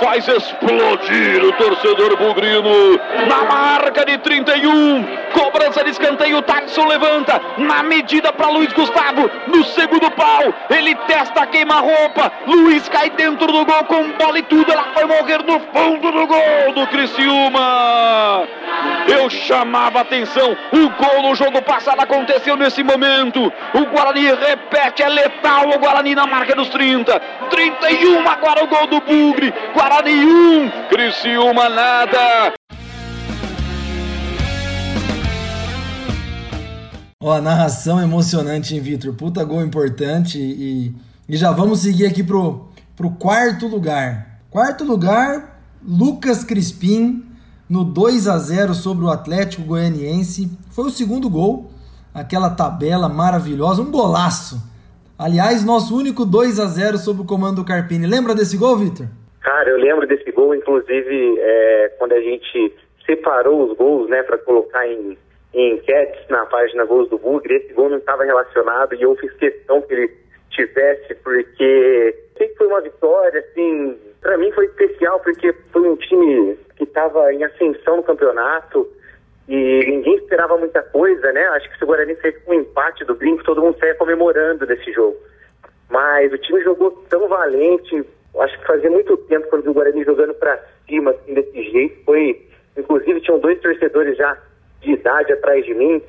Faz 0.00 0.26
explodir 0.28 1.44
o 1.44 1.52
torcedor 1.52 2.16
bugrino 2.16 2.98
na 3.26 3.44
marca 3.44 4.04
de 4.04 4.18
31. 4.18 5.04
Cobrança 5.32 5.84
de 5.84 5.90
escanteio, 5.90 6.42
Tyson 6.42 6.86
levanta 6.86 7.40
na 7.58 7.82
medida 7.82 8.32
para 8.32 8.48
Luiz 8.48 8.72
Gustavo 8.72 9.30
no 9.48 9.64
segundo 9.64 10.10
pau. 10.12 10.54
Ele 10.70 10.94
testa, 11.06 11.46
queima 11.46 11.80
roupa. 11.80 12.32
Luiz 12.46 12.88
cai 12.88 13.10
dentro 13.10 13.46
do 13.46 13.64
gol 13.64 13.84
com 13.84 14.10
bola 14.12 14.38
e 14.38 14.42
tudo. 14.42 14.70
Ela 14.72 14.84
foi 14.94 15.04
morrer 15.04 15.42
no 15.44 15.60
fundo 15.60 16.12
do 16.12 16.26
gol 16.26 16.72
do 16.74 16.86
Criciúma. 16.88 18.48
Eu 19.08 19.30
chamava 19.30 20.00
atenção. 20.00 20.54
O 20.70 20.90
gol 20.90 21.22
no 21.22 21.34
jogo 21.34 21.62
passado 21.62 21.98
aconteceu 22.00 22.58
nesse 22.58 22.82
momento. 22.82 23.50
O 23.74 23.86
Guarani 23.86 24.34
repete, 24.34 25.02
é 25.02 25.08
letal 25.08 25.70
o 25.70 25.78
Guarani 25.78 26.14
na 26.14 26.26
marca 26.26 26.54
dos 26.54 26.68
30. 26.68 27.18
31 27.50 28.28
agora 28.28 28.62
o 28.62 28.68
gol 28.68 28.86
do 28.86 29.00
Bugre. 29.00 29.52
Guarani 29.72 30.26
1, 30.26 30.70
Criciúma 30.90 31.70
nada. 31.70 32.52
Ó, 37.20 37.32
a 37.32 37.40
narração 37.40 38.00
emocionante, 38.00 38.74
hein, 38.74 38.80
Vitor? 38.80 39.14
Puta 39.14 39.42
gol 39.42 39.62
importante 39.62 40.38
e, 40.38 40.94
e 41.26 41.36
já 41.36 41.50
vamos 41.50 41.80
seguir 41.80 42.06
aqui 42.06 42.22
pro, 42.22 42.68
pro 42.94 43.10
quarto 43.12 43.66
lugar. 43.66 44.38
Quarto 44.50 44.84
lugar, 44.84 45.60
Lucas 45.82 46.44
Crispim 46.44 47.27
no 47.68 47.84
2 47.84 48.28
a 48.28 48.38
0 48.38 48.74
sobre 48.74 49.04
o 49.04 49.10
Atlético 49.10 49.62
Goianiense. 49.62 50.48
Foi 50.70 50.86
o 50.86 50.90
segundo 50.90 51.28
gol, 51.28 51.70
aquela 52.14 52.50
tabela 52.50 53.08
maravilhosa, 53.08 53.82
um 53.82 53.90
golaço. 53.90 54.56
Aliás, 55.18 55.64
nosso 55.64 55.96
único 55.96 56.24
2 56.24 56.60
a 56.60 56.66
0 56.66 56.98
sob 56.98 57.22
o 57.22 57.24
comando 57.24 57.56
do 57.56 57.64
Carpini. 57.64 58.06
Lembra 58.06 58.34
desse 58.34 58.56
gol, 58.56 58.76
Vitor? 58.76 59.06
Cara, 59.40 59.70
eu 59.70 59.78
lembro 59.78 60.06
desse 60.06 60.30
gol, 60.32 60.54
inclusive, 60.54 61.38
é, 61.38 61.94
quando 61.98 62.12
a 62.12 62.20
gente 62.20 62.74
separou 63.04 63.70
os 63.70 63.76
gols, 63.76 64.08
né, 64.08 64.22
para 64.22 64.38
colocar 64.38 64.86
em 64.86 65.16
em 65.52 65.74
enquetes 65.74 66.28
na 66.28 66.44
página 66.46 66.84
Gols 66.84 67.08
do 67.08 67.18
Bugre, 67.18 67.56
esse 67.56 67.72
gol 67.72 67.88
não 67.88 67.98
estava 67.98 68.24
relacionado 68.24 68.94
e 68.94 69.02
eu 69.02 69.16
fiz 69.16 69.32
questão 69.34 69.80
que 69.82 69.94
ele 69.94 70.14
tivesse, 70.50 71.14
porque 71.16 72.14
sei 72.36 72.48
que 72.48 72.56
foi 72.56 72.66
uma 72.66 72.80
vitória, 72.80 73.40
assim, 73.40 73.96
para 74.28 74.36
mim 74.36 74.52
foi 74.52 74.66
especial, 74.66 75.18
porque 75.20 75.54
foi 75.72 75.88
um 75.88 75.96
time 75.96 76.54
que 76.76 76.84
estava 76.84 77.32
em 77.32 77.42
ascensão 77.44 77.96
no 77.96 78.02
campeonato 78.02 78.86
e 79.48 79.82
ninguém 79.86 80.16
esperava 80.16 80.54
muita 80.58 80.82
coisa, 80.82 81.32
né? 81.32 81.46
Acho 81.46 81.70
que 81.70 81.78
se 81.78 81.84
o 81.84 81.86
Guarani 81.86 82.14
fez 82.16 82.34
um 82.46 82.52
empate 82.52 83.06
do 83.06 83.14
Brinco, 83.14 83.42
todo 83.42 83.62
mundo 83.62 83.78
saia 83.78 83.94
comemorando 83.94 84.66
desse 84.66 84.92
jogo. 84.92 85.16
Mas 85.88 86.30
o 86.30 86.36
time 86.36 86.60
jogou 86.60 86.90
tão 87.08 87.26
valente, 87.26 88.04
acho 88.40 88.58
que 88.58 88.66
fazia 88.66 88.90
muito 88.90 89.16
tempo 89.16 89.48
quando 89.48 89.66
o 89.66 89.72
Guarani 89.72 90.04
jogando 90.04 90.34
para 90.34 90.62
cima, 90.86 91.12
assim, 91.12 91.32
desse 91.32 91.62
jeito, 91.62 92.04
foi... 92.04 92.46
Inclusive 92.76 93.22
tinham 93.22 93.38
dois 93.38 93.58
torcedores 93.62 94.14
já 94.18 94.36
de 94.82 94.92
idade 94.92 95.32
atrás 95.32 95.64
de 95.64 95.72
mim, 95.72 96.02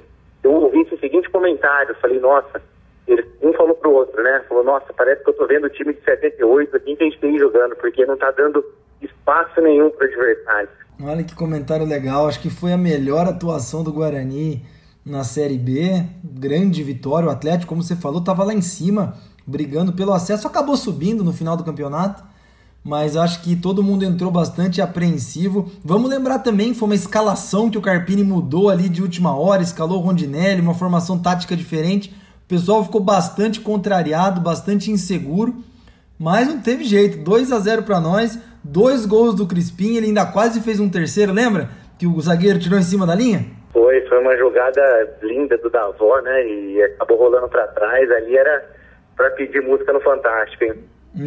eu 0.43 0.51
ouvi 0.51 0.81
esse 0.81 0.97
seguinte 0.97 1.29
comentário, 1.29 1.95
falei, 2.01 2.19
nossa, 2.19 2.61
ele, 3.07 3.25
um 3.41 3.53
falou 3.53 3.75
pro 3.75 3.91
outro, 3.91 4.21
né? 4.21 4.43
Falou, 4.47 4.63
nossa, 4.63 4.93
parece 4.93 5.23
que 5.23 5.29
eu 5.29 5.33
tô 5.33 5.47
vendo 5.47 5.65
o 5.65 5.69
time 5.69 5.93
de 5.93 6.03
78 6.03 6.75
aqui 6.75 6.95
que 6.95 7.03
a 7.03 7.05
gente 7.05 7.19
tem 7.19 7.37
jogando, 7.37 7.75
porque 7.75 8.05
não 8.05 8.17
tá 8.17 8.31
dando 8.31 8.63
espaço 9.01 9.61
nenhum 9.61 9.89
pro 9.89 10.05
adversário. 10.05 10.69
Olha 11.01 11.23
que 11.23 11.33
comentário 11.33 11.85
legal, 11.85 12.27
acho 12.27 12.41
que 12.41 12.49
foi 12.49 12.73
a 12.73 12.77
melhor 12.77 13.25
atuação 13.25 13.83
do 13.83 13.93
Guarani 13.93 14.65
na 15.05 15.23
Série 15.23 15.57
B, 15.57 16.03
grande 16.23 16.83
vitória, 16.83 17.27
o 17.27 17.31
Atlético, 17.31 17.69
como 17.69 17.81
você 17.81 17.95
falou, 17.95 18.21
tava 18.21 18.43
lá 18.43 18.53
em 18.53 18.61
cima, 18.61 19.15
brigando 19.47 19.93
pelo 19.93 20.13
acesso, 20.13 20.45
acabou 20.45 20.75
subindo 20.75 21.23
no 21.23 21.31
final 21.31 21.55
do 21.55 21.63
campeonato, 21.63 22.23
mas 22.83 23.15
acho 23.15 23.41
que 23.41 23.55
todo 23.55 23.83
mundo 23.83 24.03
entrou 24.03 24.29
bastante 24.29 24.81
apreensivo. 24.81 25.71
Vamos 25.83 26.09
lembrar 26.09 26.39
também, 26.39 26.73
foi 26.73 26.87
uma 26.87 26.95
escalação 26.95 27.69
que 27.69 27.77
o 27.77 27.81
Carpini 27.81 28.23
mudou 28.23 28.69
ali 28.69 28.87
de 28.87 29.01
última 29.01 29.35
hora, 29.35 29.61
escalou 29.61 29.99
o 29.99 30.01
Rondinelli, 30.01 30.61
uma 30.61 30.73
formação 30.73 31.17
tática 31.17 31.55
diferente. 31.55 32.13
O 32.49 32.55
pessoal 32.57 32.83
ficou 32.83 32.99
bastante 32.99 33.61
contrariado, 33.61 34.41
bastante 34.41 34.89
inseguro, 34.89 35.57
mas 36.17 36.47
não 36.47 36.59
teve 36.59 36.83
jeito. 36.83 37.19
2 37.19 37.51
a 37.51 37.59
0 37.59 37.83
para 37.83 37.99
nós, 37.99 38.39
dois 38.63 39.05
gols 39.05 39.35
do 39.35 39.45
Crispim, 39.45 39.97
ele 39.97 40.07
ainda 40.07 40.25
quase 40.25 40.59
fez 40.59 40.79
um 40.79 40.89
terceiro, 40.89 41.31
lembra? 41.31 41.69
Que 41.99 42.07
o 42.07 42.19
zagueiro 42.19 42.57
tirou 42.57 42.79
em 42.79 42.81
cima 42.81 43.05
da 43.05 43.13
linha? 43.13 43.45
Foi, 43.71 44.01
foi 44.07 44.19
uma 44.19 44.35
jogada 44.35 44.81
linda 45.21 45.59
do 45.59 45.69
Davó, 45.69 46.19
né? 46.21 46.47
E 46.47 46.81
acabou 46.81 47.19
rolando 47.19 47.47
para 47.49 47.67
trás. 47.67 48.09
Ali 48.09 48.35
era 48.35 48.65
para 49.15 49.29
pedir 49.29 49.61
música 49.61 49.93
no 49.93 50.01
Fantástico, 50.01 50.63
hein? 50.63 50.73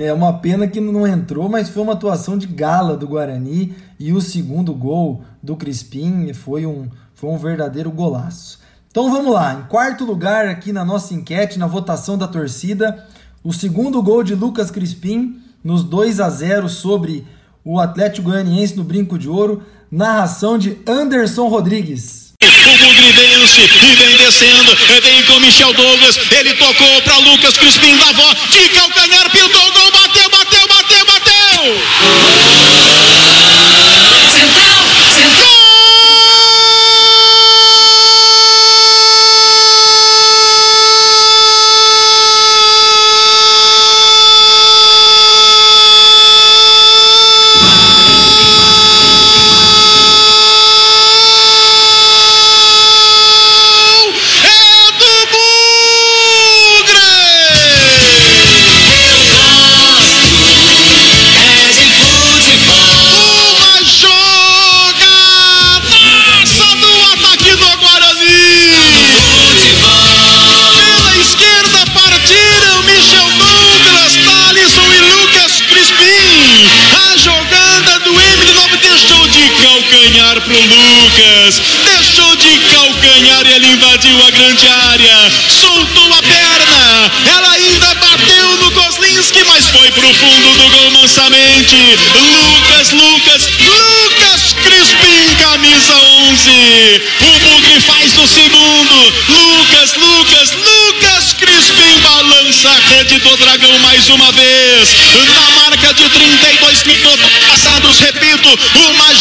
É 0.01 0.13
uma 0.13 0.41
pena 0.41 0.67
que 0.67 0.81
não 0.81 1.07
entrou, 1.07 1.49
mas 1.49 1.71
foi 1.71 1.85
uma 1.85 1.93
atuação 1.93 2.37
de 2.37 2.49
gala 2.49 2.97
do 2.97 3.07
Guarani 3.07 3.77
e 3.97 4.13
o 4.13 4.21
segundo 4.21 4.75
gol 4.75 5.23
do 5.41 5.55
Crispim 5.55 6.35
foi 6.35 6.67
um, 6.67 6.89
foi 7.15 7.31
um 7.31 7.39
verdadeiro 7.39 7.93
golaço. 7.93 8.62
Então 8.93 9.11
vamos 9.11 9.33
lá, 9.33 9.55
em 9.55 9.63
quarto 9.71 10.05
lugar 10.05 10.49
aqui 10.49 10.71
na 10.71 10.85
nossa 10.85 11.15
enquete, 11.15 11.59
na 11.59 11.67
votação 11.67 12.19
da 12.19 12.29
torcida, 12.29 13.09
o 13.43 13.51
segundo 13.51 14.03
gol 14.03 14.23
de 14.23 14.35
Lucas 14.35 14.71
Crispim, 14.71 15.41
nos 15.65 15.83
2 15.83 16.21
a 16.21 16.29
0 16.29 16.69
sobre 16.69 17.27
o 17.65 17.81
Atlético 17.81 18.29
Goianiense 18.29 18.77
no 18.77 18.85
Brinco 18.85 19.19
de 19.19 19.31
Ouro, 19.31 19.63
narração 19.91 20.59
de 20.59 20.79
Anderson 20.87 21.49
Rodrigues. 21.49 22.35
O 22.43 22.77
Bugre 22.77 23.13
vence 23.13 23.63
e 23.63 23.95
vem 23.97 24.17
descendo, 24.19 24.77
vem 25.03 25.23
com 25.25 25.41
Michel 25.41 25.73
Douglas, 25.73 26.19
ele 26.31 26.53
tocou 26.53 27.03
para 27.03 27.17
Lucas 27.17 27.57
Crispim 27.57 27.97
da 27.97 28.11
avó, 28.11 28.35
de 28.51 28.69
calcanhar, 28.69 29.31
pintou 29.31 29.69
o 29.69 29.73
gol, 29.73 29.91
bateu, 29.91 30.29
bateu, 30.29 30.69
bateu, 30.69 31.07
bateu! 31.07 32.02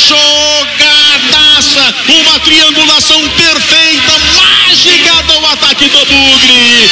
Jogadaça, 0.08 1.94
uma 2.08 2.40
triangulação 2.40 3.22
perfeita, 3.30 4.20
mágica 4.36 5.24
do 5.24 5.46
ataque 5.48 5.90
do 5.90 6.06
Bugre. 6.06 6.90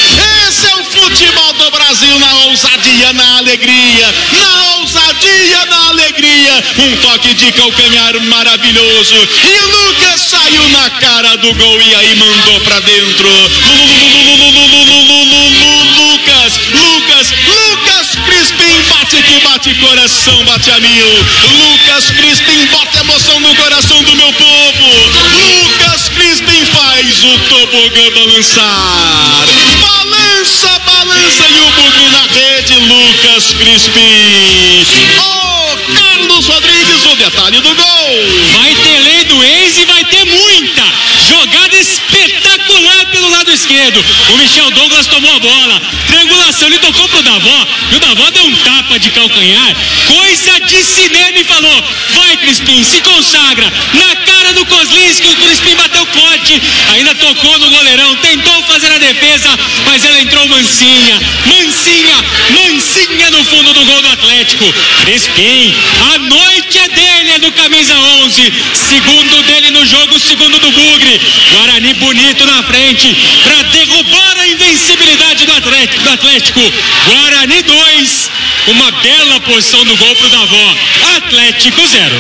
Esse 0.48 0.66
é 0.68 0.76
o 0.76 0.84
futebol 0.84 1.54
do 1.54 1.72
Brasil 1.72 2.20
na 2.20 2.34
ousadia, 2.46 3.14
na 3.14 3.38
alegria, 3.38 4.16
na 4.34 4.76
ousadia, 4.78 5.66
na 5.66 5.90
alegria. 5.90 6.64
Um 6.78 6.98
toque 6.98 7.34
de 7.34 7.52
calcanhar 7.54 8.20
maravilhoso. 8.22 9.16
E 9.44 9.60
o 9.60 9.88
Lucas 9.88 10.22
saiu 10.22 10.70
na 10.70 10.90
cara 10.92 11.36
do 11.38 11.54
gol 11.54 11.82
e 11.82 11.96
aí 11.96 12.16
mandou 12.16 12.60
pra 12.62 12.80
dentro. 12.80 13.30
Lucas, 15.96 16.54
Lucas, 16.74 17.34
Lucas 17.46 18.16
Crispim 18.26 18.82
bate 18.90 19.22
que 19.24 19.40
bate 19.40 19.76
coração, 19.76 20.44
bate 20.46 20.72
a 20.72 20.80
mil. 20.80 21.08
Lucas 21.60 22.12
Crispim 22.12 22.29
tobogã 28.00 28.12
balançar. 28.12 29.46
Balança, 29.82 30.80
balança 30.86 31.50
e 31.50 31.60
o 31.60 31.72
bugre 31.72 32.10
na 32.10 32.26
rede, 32.28 32.74
Lucas 32.80 33.54
Crispim. 33.54 34.39
O 43.80 44.38
Michel 44.38 44.70
Douglas 44.72 45.08
tomou 45.08 45.34
a 45.34 45.40
bola. 45.40 45.82
Triangulação, 46.08 46.68
ele 46.68 46.80
tocou 46.80 47.08
pro 47.08 47.24
Davó. 47.24 47.68
E 47.92 47.96
o 47.96 48.00
Davó 48.00 48.30
deu 48.32 48.44
um 48.44 48.56
tapa 48.58 49.00
de 49.00 49.10
calcanhar. 49.12 49.76
Coisa 50.06 50.60
de 50.60 50.84
cinema 50.84 51.40
e 51.40 51.44
falou: 51.46 51.84
Vai, 52.14 52.38
Crispim, 52.38 52.84
se 52.84 53.02
consagra. 53.02 53.72
Na 53.94 54.16
cara 54.26 54.54
do 54.54 54.66
Kozlinski, 54.66 55.30
o 55.30 55.36
Crispim 55.38 55.76
bateu 55.76 56.06
forte. 56.08 56.62
Ainda 56.94 57.16
tocou 57.16 57.58
no 57.60 57.70
goleirão. 57.70 58.16
Tentou 58.18 58.64
fazer 58.64 58.92
a 58.92 58.98
defesa, 58.98 59.58
mas 59.86 60.04
ela 60.04 60.20
entrou 60.20 60.46
mansinha. 60.48 61.20
Mansinha, 61.46 62.26
mansinha 62.50 63.32
no 63.32 63.46
fundo 63.46 63.74
do 63.74 63.86
gol 63.86 64.02
do 64.02 64.10
Atlético. 64.10 64.66
Crispim, 65.06 65.74
a 66.14 66.20
noite 66.20 66.78
é 66.80 66.88
dele, 66.90 67.32
é 67.32 67.40
do 67.40 67.52
camisa 67.54 67.98
11. 67.98 68.54
Segundo 68.74 69.44
dele 69.44 69.69
segundo 70.30 70.60
do 70.60 70.72
Bugre. 70.72 71.18
Guarani 71.50 71.94
bonito 71.96 72.46
na 72.46 72.62
frente 72.62 73.10
para 73.44 73.64
derrubar 73.74 74.38
a 74.38 74.48
invencibilidade 74.48 75.44
do 75.44 75.54
Atlético. 75.54 76.04
Do 76.04 76.10
Atlético. 76.10 76.60
Guarani 77.10 77.64
2. 77.64 78.30
Uma 78.70 78.92
bela 79.02 79.42
posição 79.42 79.84
do 79.86 79.98
gol 79.98 80.16
pro 80.16 80.30
Davó. 80.30 80.68
Atlético 81.18 81.82
0. 81.82 82.16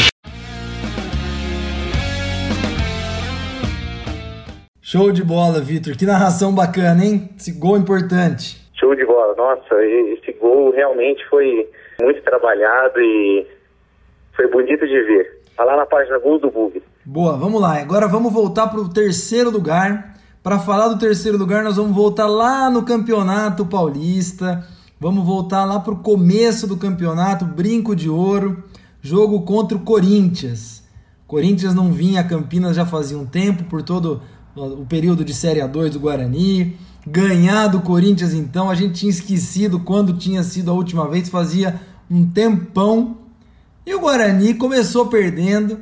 Show 4.81 5.11
de 5.11 5.23
bola, 5.23 5.61
Vitor. 5.61 5.95
Que 5.95 6.07
narração 6.07 6.51
bacana, 6.51 7.05
hein? 7.05 7.29
Esse 7.37 7.51
gol 7.51 7.77
importante. 7.77 8.57
Show 8.73 8.95
de 8.95 9.05
bola. 9.05 9.35
Nossa, 9.35 9.75
esse 9.85 10.31
gol 10.41 10.71
realmente 10.71 11.23
foi 11.29 11.69
muito 12.01 12.23
trabalhado 12.23 12.99
e 12.99 13.45
foi 14.35 14.47
bonito 14.47 14.87
de 14.87 14.99
ver. 15.03 15.39
Tá 15.55 15.63
lá 15.63 15.75
na 15.75 15.85
página 15.85 16.17
Gol 16.17 16.39
do 16.39 16.49
Bug. 16.49 16.81
Boa, 17.11 17.35
vamos 17.35 17.59
lá. 17.59 17.81
Agora 17.81 18.07
vamos 18.07 18.31
voltar 18.31 18.67
para 18.67 18.79
o 18.79 18.87
terceiro 18.87 19.49
lugar. 19.49 20.15
Para 20.43 20.59
falar 20.59 20.89
do 20.89 20.99
terceiro 20.99 21.39
lugar, 21.39 21.63
nós 21.63 21.77
vamos 21.77 21.95
voltar 21.95 22.27
lá 22.27 22.69
no 22.69 22.83
Campeonato 22.83 23.65
Paulista. 23.65 24.63
Vamos 24.99 25.25
voltar 25.25 25.65
lá 25.65 25.79
para 25.79 25.91
o 25.91 26.01
começo 26.01 26.67
do 26.67 26.77
campeonato, 26.77 27.45
Brinco 27.45 27.95
de 27.95 28.07
Ouro, 28.07 28.63
jogo 29.01 29.41
contra 29.41 29.75
o 29.75 29.81
Corinthians. 29.81 30.83
Corinthians 31.25 31.73
não 31.73 31.91
vinha 31.91 32.21
a 32.21 32.23
Campinas 32.23 32.75
já 32.75 32.85
fazia 32.85 33.17
um 33.17 33.25
tempo, 33.25 33.63
por 33.63 33.81
todo 33.81 34.21
o 34.55 34.85
período 34.85 35.25
de 35.25 35.33
Série 35.33 35.61
A2 35.61 35.89
do 35.89 35.99
Guarani. 35.99 36.77
Ganhar 37.07 37.69
do 37.69 37.81
Corinthians, 37.81 38.35
então, 38.35 38.69
a 38.69 38.75
gente 38.75 38.99
tinha 38.99 39.09
esquecido 39.09 39.79
quando 39.79 40.13
tinha 40.13 40.43
sido 40.43 40.69
a 40.69 40.75
última 40.75 41.07
vez, 41.07 41.27
fazia 41.27 41.81
um 42.07 42.29
tempão. 42.29 43.17
E 43.83 43.95
o 43.95 43.99
Guarani 43.99 44.53
começou 44.53 45.07
perdendo, 45.07 45.79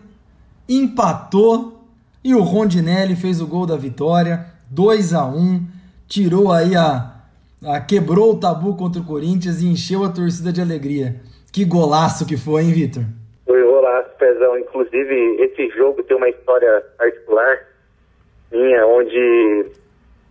empatou 0.68 1.78
e 2.24 2.34
o 2.36 2.42
Rondinelli 2.42 3.16
fez 3.16 3.42
o 3.42 3.48
gol 3.48 3.66
da 3.66 3.78
vitória, 3.78 4.46
2 4.70 5.14
a 5.14 5.26
1 5.26 5.62
tirou 6.08 6.52
aí 6.52 6.76
a, 6.76 7.14
a 7.66 7.80
quebrou 7.82 8.34
o 8.34 8.40
tabu 8.40 8.76
contra 8.76 9.02
o 9.02 9.06
Corinthians 9.06 9.62
e 9.62 9.68
encheu 9.68 10.04
a 10.04 10.10
torcida 10.10 10.52
de 10.52 10.62
alegria. 10.62 11.16
Que 11.52 11.66
golaço 11.66 12.26
que 12.26 12.38
foi, 12.38 12.64
hein, 12.64 12.74
Vitor? 12.74 13.04
Foi 13.46 13.64
golaço, 13.64 14.10
Pezão. 14.18 14.58
Inclusive, 14.60 15.16
esse 15.40 15.70
jogo 15.70 16.04
tem 16.04 16.18
uma 16.18 16.30
história 16.30 16.84
particular 16.98 17.60
minha, 18.52 18.86
onde 18.86 19.66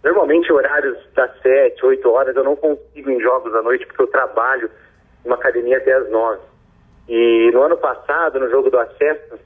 normalmente 0.04 0.52
horários 0.52 0.98
das 1.14 1.30
7, 1.42 1.84
8 1.84 2.10
horas 2.10 2.36
eu 2.36 2.44
não 2.44 2.56
consigo 2.56 3.10
em 3.10 3.20
jogos 3.20 3.54
à 3.54 3.62
noite 3.62 3.86
porque 3.86 4.02
eu 4.02 4.06
trabalho 4.06 4.70
numa 5.24 5.36
academia 5.36 5.78
até 5.78 5.92
as 5.94 6.10
9. 6.10 6.40
E 7.08 7.50
no 7.52 7.62
ano 7.62 7.76
passado, 7.76 8.38
no 8.38 8.50
jogo 8.50 8.70
do 8.70 8.78
acesso, 8.78 9.38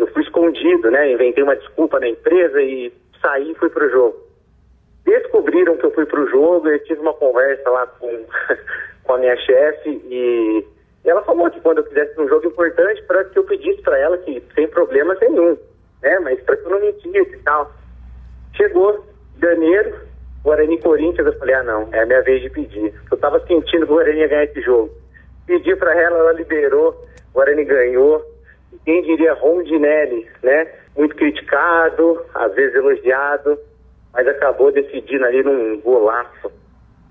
eu 0.00 0.06
fui 0.08 0.22
escondido, 0.22 0.90
né? 0.90 1.12
Inventei 1.12 1.44
uma 1.44 1.56
desculpa 1.56 2.00
na 2.00 2.08
empresa 2.08 2.60
e 2.62 2.90
saí 3.20 3.52
e 3.52 3.54
fui 3.54 3.68
pro 3.68 3.90
jogo. 3.90 4.16
Descobriram 5.04 5.76
que 5.76 5.84
eu 5.84 5.90
fui 5.92 6.06
pro 6.06 6.28
jogo, 6.28 6.68
eu 6.68 6.82
tive 6.84 7.00
uma 7.00 7.12
conversa 7.12 7.68
lá 7.68 7.86
com, 7.86 8.08
com 9.04 9.12
a 9.12 9.18
minha 9.18 9.36
chefe 9.36 9.90
e, 9.90 10.66
ela 11.04 11.22
falou 11.22 11.50
que 11.50 11.60
quando 11.60 11.78
eu 11.78 11.84
quisesse 11.84 12.18
um 12.20 12.28
jogo 12.28 12.46
importante, 12.46 13.02
para 13.04 13.24
que 13.24 13.38
eu 13.38 13.44
pedisse 13.44 13.80
para 13.82 13.98
ela 13.98 14.18
que 14.18 14.42
sem 14.54 14.68
problemas 14.68 15.18
nenhum, 15.20 15.56
né? 16.02 16.18
Mas 16.20 16.40
para 16.42 16.56
que 16.56 16.64
eu 16.64 16.70
não 16.70 16.80
mentisse 16.80 17.34
e 17.34 17.42
tal. 17.42 17.72
Chegou 18.54 19.04
janeiro, 19.40 19.94
Guarani 20.42 20.78
Corinthians, 20.80 21.26
eu 21.26 21.38
falei, 21.38 21.54
ah 21.54 21.62
não, 21.62 21.88
é 21.92 22.02
a 22.02 22.06
minha 22.06 22.22
vez 22.22 22.42
de 22.42 22.50
pedir. 22.50 22.94
Eu 23.10 23.16
tava 23.16 23.38
sentindo 23.46 23.86
que 23.86 23.92
o 23.92 23.96
Guarani 23.96 24.20
ia 24.20 24.28
ganhar 24.28 24.44
esse 24.44 24.60
jogo. 24.60 24.90
Pedi 25.46 25.74
para 25.76 25.94
ela, 25.98 26.18
ela 26.18 26.32
liberou, 26.32 26.90
o 27.30 27.34
Guarani 27.34 27.64
ganhou. 27.64 28.29
Quem 28.84 29.02
diria 29.02 29.34
Rondinelli, 29.34 30.26
né? 30.42 30.66
Muito 30.96 31.14
criticado, 31.14 32.20
às 32.34 32.54
vezes 32.54 32.74
elogiado. 32.74 33.58
mas 34.12 34.26
acabou 34.26 34.72
decidindo 34.72 35.24
ali 35.24 35.42
num 35.42 35.80
golaço 35.80 36.50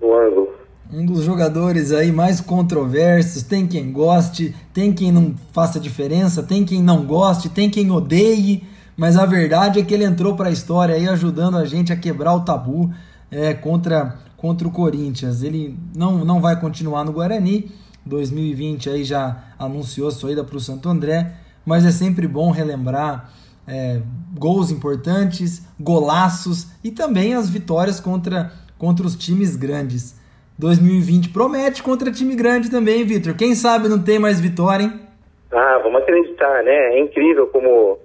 no 0.00 0.14
ângulo. 0.14 0.60
Um 0.92 1.06
dos 1.06 1.22
jogadores 1.22 1.92
aí 1.92 2.10
mais 2.10 2.40
controversos, 2.40 3.44
tem 3.44 3.66
quem 3.66 3.92
goste, 3.92 4.54
tem 4.74 4.92
quem 4.92 5.12
não 5.12 5.36
faça 5.52 5.78
diferença, 5.78 6.42
tem 6.42 6.64
quem 6.64 6.82
não 6.82 7.06
goste, 7.06 7.48
tem 7.48 7.70
quem 7.70 7.90
odeie, 7.92 8.64
mas 8.96 9.16
a 9.16 9.24
verdade 9.24 9.78
é 9.78 9.84
que 9.84 9.94
ele 9.94 10.04
entrou 10.04 10.34
para 10.34 10.48
a 10.48 10.52
história 10.52 10.96
aí 10.96 11.08
ajudando 11.08 11.56
a 11.56 11.64
gente 11.64 11.92
a 11.92 11.96
quebrar 11.96 12.34
o 12.34 12.44
tabu 12.44 12.92
é, 13.30 13.54
contra, 13.54 14.18
contra 14.36 14.66
o 14.66 14.72
Corinthians. 14.72 15.44
Ele 15.44 15.76
não, 15.94 16.24
não 16.24 16.40
vai 16.40 16.60
continuar 16.60 17.04
no 17.04 17.12
Guarani, 17.12 17.70
2020 18.04 18.90
aí 18.90 19.04
já 19.04 19.44
anunciou 19.58 20.10
sua 20.10 20.32
ida 20.32 20.42
para 20.42 20.56
o 20.56 20.60
Santo 20.60 20.88
André, 20.88 21.34
mas 21.64 21.84
é 21.84 21.90
sempre 21.90 22.26
bom 22.26 22.50
relembrar 22.50 23.30
é, 23.66 24.00
gols 24.38 24.70
importantes, 24.70 25.66
golaços 25.78 26.66
e 26.82 26.90
também 26.90 27.34
as 27.34 27.48
vitórias 27.48 28.00
contra, 28.00 28.50
contra 28.78 29.06
os 29.06 29.16
times 29.16 29.56
grandes. 29.56 30.18
2020 30.58 31.30
promete 31.30 31.82
contra 31.82 32.12
time 32.12 32.34
grande 32.34 32.70
também, 32.70 33.04
Vitor. 33.04 33.34
Quem 33.34 33.54
sabe 33.54 33.88
não 33.88 34.02
tem 34.02 34.18
mais 34.18 34.40
vitória, 34.40 34.84
hein? 34.84 35.00
Ah, 35.52 35.80
vamos 35.82 36.02
acreditar, 36.02 36.62
né? 36.62 36.96
É 36.96 37.00
incrível 37.00 37.46
como 37.46 37.98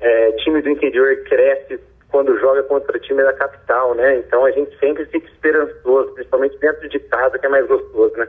é, 0.00 0.32
time 0.32 0.60
do 0.60 0.70
interior 0.70 1.16
cresce 1.24 1.78
quando 2.08 2.36
joga 2.40 2.62
contra 2.64 2.96
o 2.96 3.00
time 3.00 3.22
da 3.22 3.32
capital, 3.32 3.94
né? 3.94 4.18
Então 4.18 4.44
a 4.44 4.50
gente 4.50 4.76
sempre 4.78 5.06
fica 5.06 5.26
esperançoso, 5.28 6.12
principalmente 6.12 6.58
dentro 6.58 6.88
de 6.88 6.98
casa, 6.98 7.38
que 7.38 7.46
é 7.46 7.48
mais 7.48 7.66
gostoso, 7.68 8.16
né? 8.16 8.28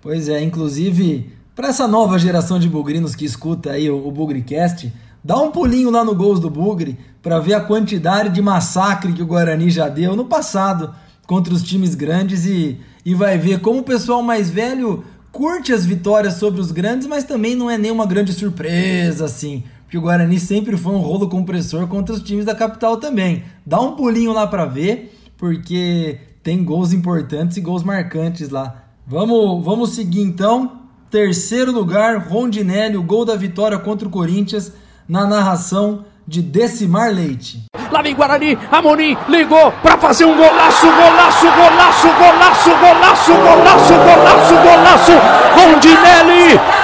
Pois 0.00 0.28
é, 0.28 0.40
inclusive, 0.40 1.32
para 1.54 1.68
essa 1.68 1.86
nova 1.86 2.18
geração 2.18 2.58
de 2.58 2.68
bugrinos 2.68 3.14
que 3.14 3.24
escuta 3.24 3.72
aí 3.72 3.90
o, 3.90 4.06
o 4.06 4.10
Bugricast, 4.10 4.92
dá 5.22 5.36
um 5.36 5.50
pulinho 5.50 5.90
lá 5.90 6.04
no 6.04 6.14
Gols 6.14 6.40
do 6.40 6.48
Bugre 6.48 6.98
para 7.22 7.38
ver 7.38 7.54
a 7.54 7.60
quantidade 7.60 8.30
de 8.30 8.40
massacre 8.40 9.12
que 9.12 9.22
o 9.22 9.26
Guarani 9.26 9.70
já 9.70 9.88
deu 9.88 10.16
no 10.16 10.24
passado 10.24 10.94
contra 11.26 11.52
os 11.52 11.62
times 11.62 11.94
grandes 11.94 12.46
e, 12.46 12.80
e 13.04 13.14
vai 13.14 13.38
ver 13.38 13.60
como 13.60 13.80
o 13.80 13.84
pessoal 13.84 14.22
mais 14.22 14.50
velho 14.50 15.04
curte 15.30 15.72
as 15.72 15.84
vitórias 15.84 16.34
sobre 16.34 16.60
os 16.60 16.72
grandes, 16.72 17.06
mas 17.06 17.24
também 17.24 17.54
não 17.54 17.70
é 17.70 17.78
nenhuma 17.78 18.06
grande 18.06 18.32
surpresa 18.32 19.24
assim, 19.24 19.62
porque 19.82 19.96
o 19.96 20.02
Guarani 20.02 20.38
sempre 20.38 20.76
foi 20.76 20.94
um 20.94 20.98
rolo 20.98 21.28
compressor 21.28 21.86
contra 21.86 22.14
os 22.14 22.22
times 22.22 22.44
da 22.44 22.54
capital 22.54 22.96
também. 22.96 23.44
Dá 23.64 23.80
um 23.80 23.92
pulinho 23.92 24.32
lá 24.32 24.46
para 24.46 24.64
ver, 24.64 25.18
porque 25.36 26.18
tem 26.42 26.64
gols 26.64 26.92
importantes 26.92 27.56
e 27.56 27.60
gols 27.60 27.82
marcantes 27.82 28.48
lá. 28.48 28.84
Vamos, 29.06 29.64
vamos 29.64 29.90
seguir 29.90 30.22
então. 30.22 30.81
Terceiro 31.12 31.70
lugar, 31.70 32.16
Rondinelli, 32.16 32.96
o 32.96 33.02
gol 33.02 33.26
da 33.26 33.36
vitória 33.36 33.78
contra 33.78 34.08
o 34.08 34.10
Corinthians, 34.10 34.72
na 35.06 35.26
narração 35.26 36.06
de 36.26 36.40
Decimar 36.40 37.12
Leite. 37.12 37.64
Lá 37.90 38.00
vem 38.00 38.14
Guarani, 38.14 38.58
Amorim 38.70 39.14
ligou 39.28 39.70
para 39.82 39.98
fazer 39.98 40.24
um 40.24 40.34
golaço, 40.34 40.86
golaço, 40.86 41.46
golaço, 41.50 42.08
golaço, 42.08 42.70
golaço, 42.80 43.32
golaço, 43.34 43.92
golaço, 43.92 44.54
golaço. 44.54 45.12
Rondinelli. 45.54 46.81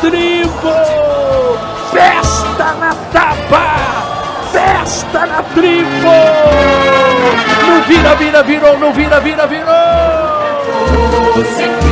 Tribo! 0.00 0.74
Festa 1.90 2.74
na 2.80 2.94
Tabá! 3.12 3.76
Festa 4.52 5.26
na 5.26 5.42
tribo! 5.54 6.12
No 7.66 7.82
vira, 7.86 8.14
vira, 8.14 8.42
virou, 8.42 8.78
no 8.78 8.92
vira, 8.92 9.20
vira, 9.20 9.46
virou! 9.46 9.66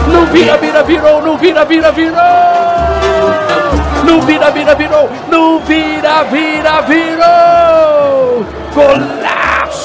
No 0.09 0.27
vira, 0.27 0.57
vira, 0.59 0.83
virou, 0.83 1.23
no 1.23 1.37
vira, 1.39 1.65
vira, 1.65 1.93
virou! 1.93 2.15
No 4.05 4.21
vira, 4.23 4.51
vira, 4.51 4.75
virou, 4.75 5.11
no 5.31 5.61
vira, 5.61 6.25
vira, 6.25 6.81
virou! 6.83 8.47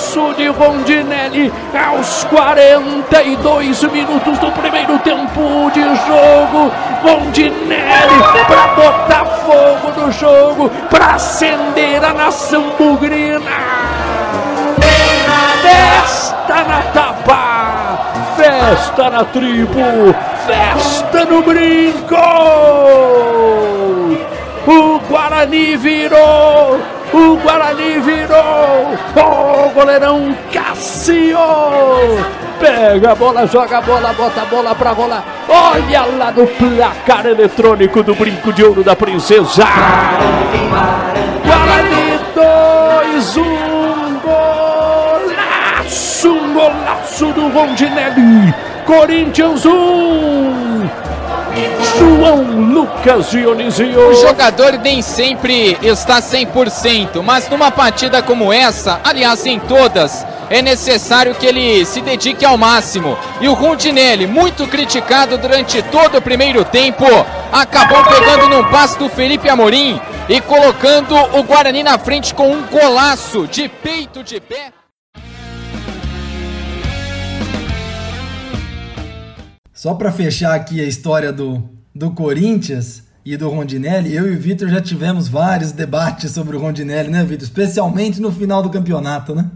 Golaço 0.10 0.34
de 0.36 0.48
Rondinelli 0.48 1.54
aos 1.74 2.24
42 2.26 3.84
minutos 3.84 4.40
do 4.40 4.52
primeiro 4.52 4.98
tempo 5.00 5.70
de 5.72 5.82
jogo. 5.82 6.72
Rondinelli 7.04 8.20
para 8.48 8.68
botar 8.70 9.26
fogo 9.26 10.02
no 10.02 10.12
jogo, 10.12 10.70
para 10.90 11.14
acender 11.16 12.04
a 12.04 12.14
nação 12.14 12.72
bugrina. 12.78 13.40
Festa 15.62 16.64
na 16.64 16.82
Tabá, 16.92 18.00
festa 18.36 19.10
na 19.12 19.24
tribo, 19.26 20.16
festa 20.48 21.26
no 21.26 21.44
brinco. 21.44 22.16
O 24.68 25.00
Guarani 25.08 25.78
virou, 25.78 26.80
o 27.14 27.38
Guarani 27.38 28.00
virou. 28.00 28.94
O 29.16 29.70
goleirão 29.74 30.36
Cássio 30.52 31.38
pega 32.60 33.12
a 33.12 33.16
bola, 33.16 33.48
joga 33.48 33.78
a 33.78 33.82
bola, 33.82 34.14
bota 34.14 34.42
a 34.42 34.46
bola 34.46 34.76
pra 34.76 34.92
rolar. 34.92 35.24
Olha 35.48 36.06
lá 36.06 36.32
no 36.32 36.46
placar 36.46 37.26
eletrônico 37.26 38.04
do 38.04 38.14
brinco 38.14 38.52
de 38.54 38.64
ouro 38.64 38.84
da 38.84 38.96
princesa. 38.96 39.64
Guarani 41.46 42.20
2, 42.36 43.38
1, 43.38 44.20
golaço, 45.80 46.32
um 46.32 46.54
golaço 46.54 47.26
do 47.28 47.48
Rondinelli. 47.50 48.54
Corinthians 48.86 49.66
1, 49.66 50.69
João 52.00 52.44
Lucas 52.44 53.30
Dionisio. 53.30 54.10
O 54.10 54.14
jogador 54.16 54.80
nem 54.80 55.02
sempre 55.02 55.78
está 55.82 56.22
100%, 56.22 57.22
mas 57.22 57.50
numa 57.50 57.70
partida 57.70 58.24
como 58.24 58.54
essa, 58.54 59.02
aliás 59.04 59.46
em 59.46 59.60
todas, 59.60 60.26
é 60.50 60.62
necessário 60.62 61.36
que 61.36 61.46
ele 61.46 61.86
se 61.86 62.00
dedique 62.00 62.46
ao 62.46 62.58
máximo. 62.58 63.18
E 63.42 63.50
o 63.50 63.54
Rondinelli, 63.54 64.26
muito 64.26 64.66
criticado 64.68 65.38
durante 65.38 65.82
todo 65.84 66.18
o 66.18 66.22
primeiro 66.22 66.64
tempo, 66.64 67.06
acabou 67.52 68.02
pegando 68.06 68.48
num 68.48 68.64
passe 68.72 68.98
do 68.98 69.10
Felipe 69.10 69.50
Amorim 69.50 70.00
e 70.30 70.40
colocando 70.40 71.16
o 71.38 71.44
Guarani 71.44 71.84
na 71.84 72.00
frente 72.00 72.34
com 72.34 72.50
um 72.50 72.64
golaço 72.68 73.46
de 73.48 73.68
peito 73.68 74.24
de 74.24 74.40
pé. 74.40 74.72
Só 79.74 79.94
para 79.94 80.12
fechar 80.12 80.56
aqui 80.56 80.82
a 80.82 80.84
história 80.84 81.32
do, 81.32 81.79
do 82.00 82.12
Corinthians 82.12 83.04
e 83.26 83.36
do 83.36 83.50
Rondinelli, 83.50 84.16
eu 84.16 84.26
e 84.26 84.34
o 84.34 84.40
Vitor 84.40 84.70
já 84.70 84.82
tivemos 84.82 85.28
vários 85.28 85.74
debates 85.74 86.32
sobre 86.32 86.56
o 86.56 86.60
Rondinelli, 86.60 87.10
né, 87.10 87.26
Vitor? 87.26 87.44
Especialmente 87.44 88.22
no 88.22 88.32
final 88.32 88.64
do 88.64 88.70
campeonato, 88.70 89.36
né? 89.36 89.52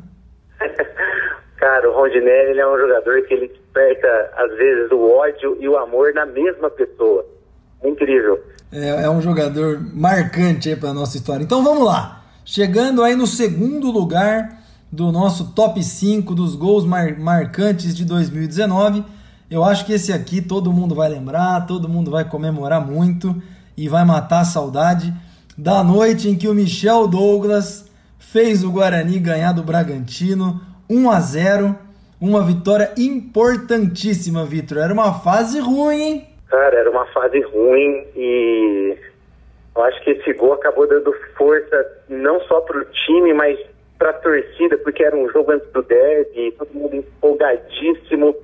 Cara, 1.55 1.89
o 1.89 1.93
Rondinelli 1.93 2.51
ele 2.51 2.59
é 2.59 2.67
um 2.67 2.77
jogador 2.77 3.21
que 3.21 3.33
ele 3.33 3.47
desperta, 3.47 4.29
às 4.35 4.57
vezes, 4.57 4.91
o 4.91 5.09
ódio 5.09 5.55
e 5.61 5.69
o 5.69 5.77
amor 5.77 6.13
na 6.13 6.25
mesma 6.25 6.69
pessoa. 6.69 7.25
É 7.81 7.87
incrível. 7.87 8.43
É, 8.73 9.05
é 9.05 9.09
um 9.09 9.21
jogador 9.21 9.79
marcante 9.93 10.67
aí 10.67 10.75
para 10.75 10.93
nossa 10.93 11.15
história. 11.15 11.45
Então 11.45 11.63
vamos 11.63 11.85
lá. 11.85 12.25
Chegando 12.43 13.03
aí 13.03 13.15
no 13.15 13.25
segundo 13.25 13.89
lugar 13.89 14.49
do 14.91 15.13
nosso 15.13 15.53
top 15.53 15.81
5 15.81 16.35
dos 16.35 16.55
gols 16.55 16.85
mar 16.85 17.17
marcantes 17.17 17.95
de 17.95 18.03
2019. 18.03 19.05
Eu 19.53 19.63
acho 19.63 19.85
que 19.85 19.93
esse 19.93 20.11
aqui 20.11 20.41
todo 20.41 20.73
mundo 20.73 20.95
vai 20.95 21.07
lembrar, 21.07 21.67
todo 21.67 21.87
mundo 21.87 22.09
vai 22.09 22.27
comemorar 22.27 22.81
muito 22.81 23.35
e 23.77 23.87
vai 23.87 24.03
matar 24.03 24.39
a 24.39 24.45
saudade 24.45 25.13
da 25.55 25.83
noite 25.83 26.27
em 26.27 26.35
que 26.35 26.47
o 26.47 26.55
Michel 26.55 27.07
Douglas 27.07 27.87
fez 28.17 28.63
o 28.63 28.71
Guarani 28.71 29.19
ganhar 29.19 29.51
do 29.51 29.61
Bragantino 29.61 30.59
1 30.89 31.11
a 31.11 31.19
0, 31.19 31.75
uma 32.19 32.41
vitória 32.41 32.93
importantíssima, 32.97 34.43
Vitor. 34.43 34.79
Era 34.79 34.91
uma 34.91 35.19
fase 35.19 35.59
ruim, 35.59 36.01
hein? 36.01 36.27
Cara, 36.49 36.75
era 36.75 36.89
uma 36.89 37.05
fase 37.13 37.39
ruim 37.41 38.07
e 38.15 38.97
eu 39.75 39.83
acho 39.83 40.03
que 40.03 40.09
esse 40.09 40.33
gol 40.33 40.53
acabou 40.53 40.87
dando 40.87 41.13
força 41.37 41.85
não 42.09 42.39
só 42.47 42.59
pro 42.61 42.83
time, 43.05 43.31
mas 43.35 43.59
pra 43.99 44.13
torcida, 44.13 44.79
porque 44.79 45.03
era 45.03 45.15
um 45.15 45.29
jogo 45.29 45.51
antes 45.51 45.71
do 45.71 45.83
derby, 45.83 46.55
todo 46.57 46.73
mundo 46.73 46.95
empolgadíssimo. 46.95 48.35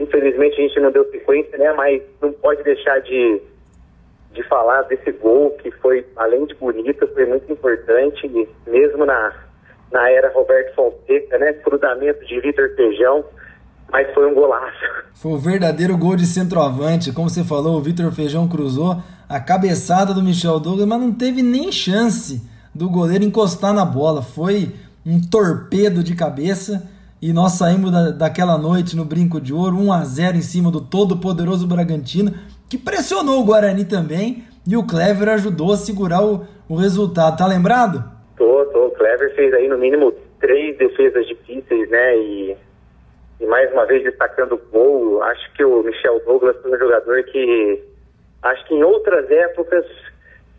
Infelizmente 0.00 0.54
a 0.58 0.62
gente 0.62 0.80
não 0.80 0.90
deu 0.90 1.04
sequência, 1.10 1.58
né? 1.58 1.72
Mas 1.74 2.02
não 2.22 2.32
pode 2.32 2.62
deixar 2.62 2.98
de, 3.00 3.42
de 4.32 4.42
falar 4.44 4.82
desse 4.82 5.12
gol 5.12 5.50
que 5.62 5.70
foi, 5.72 6.06
além 6.16 6.46
de 6.46 6.54
bonito, 6.54 7.06
foi 7.08 7.26
muito 7.26 7.52
importante, 7.52 8.48
mesmo 8.66 9.04
na, 9.04 9.34
na 9.92 10.10
era 10.10 10.32
Roberto 10.32 10.74
Fonseca, 10.74 11.36
né? 11.36 11.52
Cruzamento 11.52 12.24
de 12.24 12.40
Vitor 12.40 12.74
Feijão, 12.74 13.22
mas 13.92 14.10
foi 14.14 14.26
um 14.26 14.34
golaço. 14.34 15.04
Foi 15.12 15.32
um 15.32 15.38
verdadeiro 15.38 15.98
gol 15.98 16.16
de 16.16 16.24
centroavante. 16.24 17.12
Como 17.12 17.28
você 17.28 17.44
falou, 17.44 17.76
o 17.76 17.82
Vitor 17.82 18.10
Feijão 18.10 18.48
cruzou 18.48 18.96
a 19.28 19.38
cabeçada 19.38 20.14
do 20.14 20.22
Michel 20.22 20.58
Douglas, 20.58 20.88
mas 20.88 21.00
não 21.00 21.12
teve 21.12 21.42
nem 21.42 21.70
chance 21.70 22.40
do 22.74 22.88
goleiro 22.88 23.22
encostar 23.22 23.74
na 23.74 23.84
bola. 23.84 24.22
Foi 24.22 24.72
um 25.04 25.20
torpedo 25.20 26.02
de 26.02 26.14
cabeça 26.16 26.88
e 27.22 27.32
nós 27.32 27.52
saímos 27.52 27.90
da, 27.90 28.10
daquela 28.10 28.56
noite 28.56 28.96
no 28.96 29.04
Brinco 29.04 29.40
de 29.40 29.52
Ouro 29.52 29.76
1 29.76 29.92
a 29.92 30.04
0 30.04 30.36
em 30.38 30.42
cima 30.42 30.70
do 30.70 30.80
todo 30.80 31.18
poderoso 31.18 31.66
Bragantino, 31.66 32.32
que 32.68 32.78
pressionou 32.78 33.40
o 33.40 33.44
Guarani 33.44 33.84
também 33.84 34.44
e 34.66 34.76
o 34.76 34.86
Clever 34.86 35.28
ajudou 35.28 35.72
a 35.72 35.76
segurar 35.76 36.24
o, 36.24 36.46
o 36.68 36.76
resultado. 36.76 37.36
Tá 37.36 37.46
lembrado? 37.46 38.04
Tô, 38.36 38.64
tô. 38.66 38.86
O 38.86 38.90
Clever 38.92 39.34
fez 39.34 39.52
aí 39.52 39.68
no 39.68 39.76
mínimo 39.76 40.14
três 40.40 40.78
defesas 40.78 41.26
difíceis, 41.26 41.90
né? 41.90 42.16
E, 42.16 42.56
e 43.40 43.46
mais 43.46 43.70
uma 43.72 43.84
vez 43.84 44.02
destacando 44.02 44.54
o 44.54 44.70
gol. 44.72 45.22
Acho 45.22 45.52
que 45.52 45.64
o 45.64 45.82
Michel 45.82 46.22
Douglas 46.24 46.56
foi 46.62 46.74
um 46.74 46.78
jogador 46.78 47.22
que 47.24 47.82
acho 48.42 48.66
que 48.66 48.74
em 48.74 48.82
outras 48.82 49.30
épocas 49.30 49.84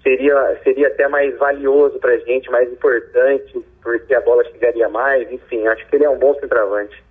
seria, 0.03 0.59
seria 0.63 0.87
até 0.87 1.07
mais 1.07 1.37
valioso 1.37 1.99
para 1.99 2.13
a 2.13 2.19
gente, 2.19 2.49
mais 2.49 2.71
importante, 2.71 3.63
porque 3.81 4.13
a 4.13 4.21
bola 4.21 4.43
chegaria 4.45 4.89
mais, 4.89 5.31
enfim, 5.31 5.65
acho 5.67 5.87
que 5.87 5.95
ele 5.95 6.05
é 6.05 6.09
um 6.09 6.19
bom 6.19 6.33
centroavante. 6.39 7.03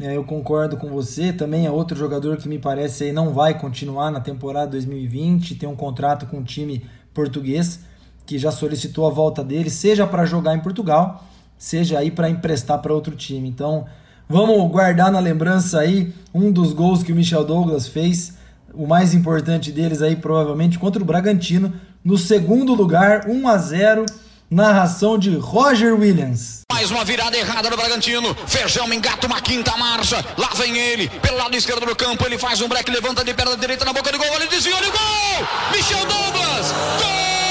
É, 0.00 0.16
eu 0.16 0.24
concordo 0.24 0.76
com 0.76 0.88
você, 0.88 1.32
também 1.32 1.66
é 1.66 1.70
outro 1.70 1.96
jogador 1.96 2.38
que 2.38 2.48
me 2.48 2.58
parece 2.58 3.04
aí 3.04 3.12
não 3.12 3.34
vai 3.34 3.58
continuar 3.58 4.10
na 4.10 4.20
temporada 4.20 4.70
2020, 4.70 5.58
tem 5.58 5.68
um 5.68 5.76
contrato 5.76 6.26
com 6.26 6.38
o 6.38 6.44
time 6.44 6.86
português, 7.12 7.84
que 8.24 8.38
já 8.38 8.50
solicitou 8.50 9.06
a 9.06 9.10
volta 9.10 9.44
dele, 9.44 9.68
seja 9.68 10.06
para 10.06 10.24
jogar 10.24 10.54
em 10.54 10.60
Portugal, 10.60 11.22
seja 11.58 11.98
aí 11.98 12.10
para 12.10 12.30
emprestar 12.30 12.80
para 12.80 12.94
outro 12.94 13.14
time. 13.14 13.48
Então, 13.48 13.84
vamos 14.26 14.70
guardar 14.70 15.12
na 15.12 15.20
lembrança 15.20 15.80
aí 15.80 16.12
um 16.32 16.50
dos 16.50 16.72
gols 16.72 17.02
que 17.02 17.12
o 17.12 17.14
Michel 17.14 17.44
Douglas 17.44 17.86
fez, 17.86 18.38
o 18.72 18.86
mais 18.86 19.12
importante 19.12 19.70
deles 19.70 20.00
aí 20.00 20.16
provavelmente 20.16 20.78
contra 20.78 21.02
o 21.02 21.04
Bragantino, 21.04 21.74
no 22.04 22.18
segundo 22.18 22.74
lugar, 22.74 23.26
1 23.28 23.48
a 23.48 23.58
0 23.58 24.06
narração 24.50 25.18
de 25.18 25.34
Roger 25.36 25.94
Williams. 25.94 26.60
Mais 26.70 26.90
uma 26.90 27.04
virada 27.04 27.36
errada 27.36 27.70
do 27.70 27.76
Bragantino. 27.76 28.36
Feijão 28.46 28.92
engata 28.92 29.26
uma 29.26 29.40
quinta 29.40 29.74
marcha. 29.78 30.22
Lá 30.36 30.50
vem 30.54 30.76
ele, 30.76 31.08
pelo 31.08 31.38
lado 31.38 31.56
esquerdo 31.56 31.86
do 31.86 31.96
campo. 31.96 32.26
Ele 32.26 32.36
faz 32.36 32.60
um 32.60 32.68
break, 32.68 32.90
levanta 32.90 33.24
de 33.24 33.32
perna 33.32 33.56
direita 33.56 33.84
na 33.84 33.92
boca 33.94 34.12
do 34.12 34.18
gol. 34.18 34.26
Ele 34.34 34.48
desviou, 34.48 34.78
ele 34.78 34.90
gol! 34.90 35.48
Michel 35.72 36.06
Douglas! 36.06 36.72
Gol! 37.00 37.41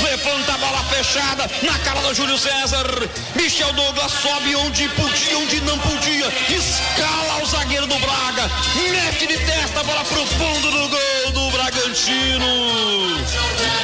Levanta 0.00 0.54
a 0.54 0.58
bola 0.58 0.82
fechada 0.84 1.48
na 1.62 1.78
cara 1.80 2.00
do 2.00 2.14
Júlio 2.14 2.36
César. 2.36 2.86
Michel 3.36 3.72
Douglas 3.72 4.10
sobe 4.10 4.56
onde 4.56 4.88
podia, 4.90 5.38
onde 5.38 5.60
não 5.60 5.78
podia. 5.78 6.26
Escala 6.48 7.42
o 7.42 7.46
zagueiro 7.46 7.86
do 7.86 7.98
Braga. 7.98 8.50
Mete 8.90 9.26
de 9.26 9.38
testa 9.38 9.80
a 9.80 9.84
bola 9.84 10.04
pro 10.04 10.26
fundo 10.26 10.70
do 10.70 10.88
gol 10.88 11.32
do 11.32 11.50
Bragantino. 11.88 12.44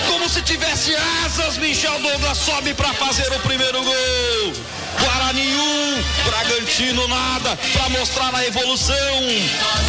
Como 0.09 0.29
se 0.29 0.43
tivesse 0.43 0.95
asas, 1.25 1.57
Michel 1.57 1.99
Douglas 2.01 2.37
sobe 2.37 2.75
para 2.75 2.93
fazer 2.93 3.33
o 3.33 3.41
primeiro 3.41 3.83
gol. 3.83 4.53
Guarani 5.01 5.57
1, 5.57 6.05
Bragantino 6.25 7.09
nada, 7.09 7.59
para 7.73 7.89
mostrar 7.89 8.35
a 8.35 8.47
evolução, 8.47 8.95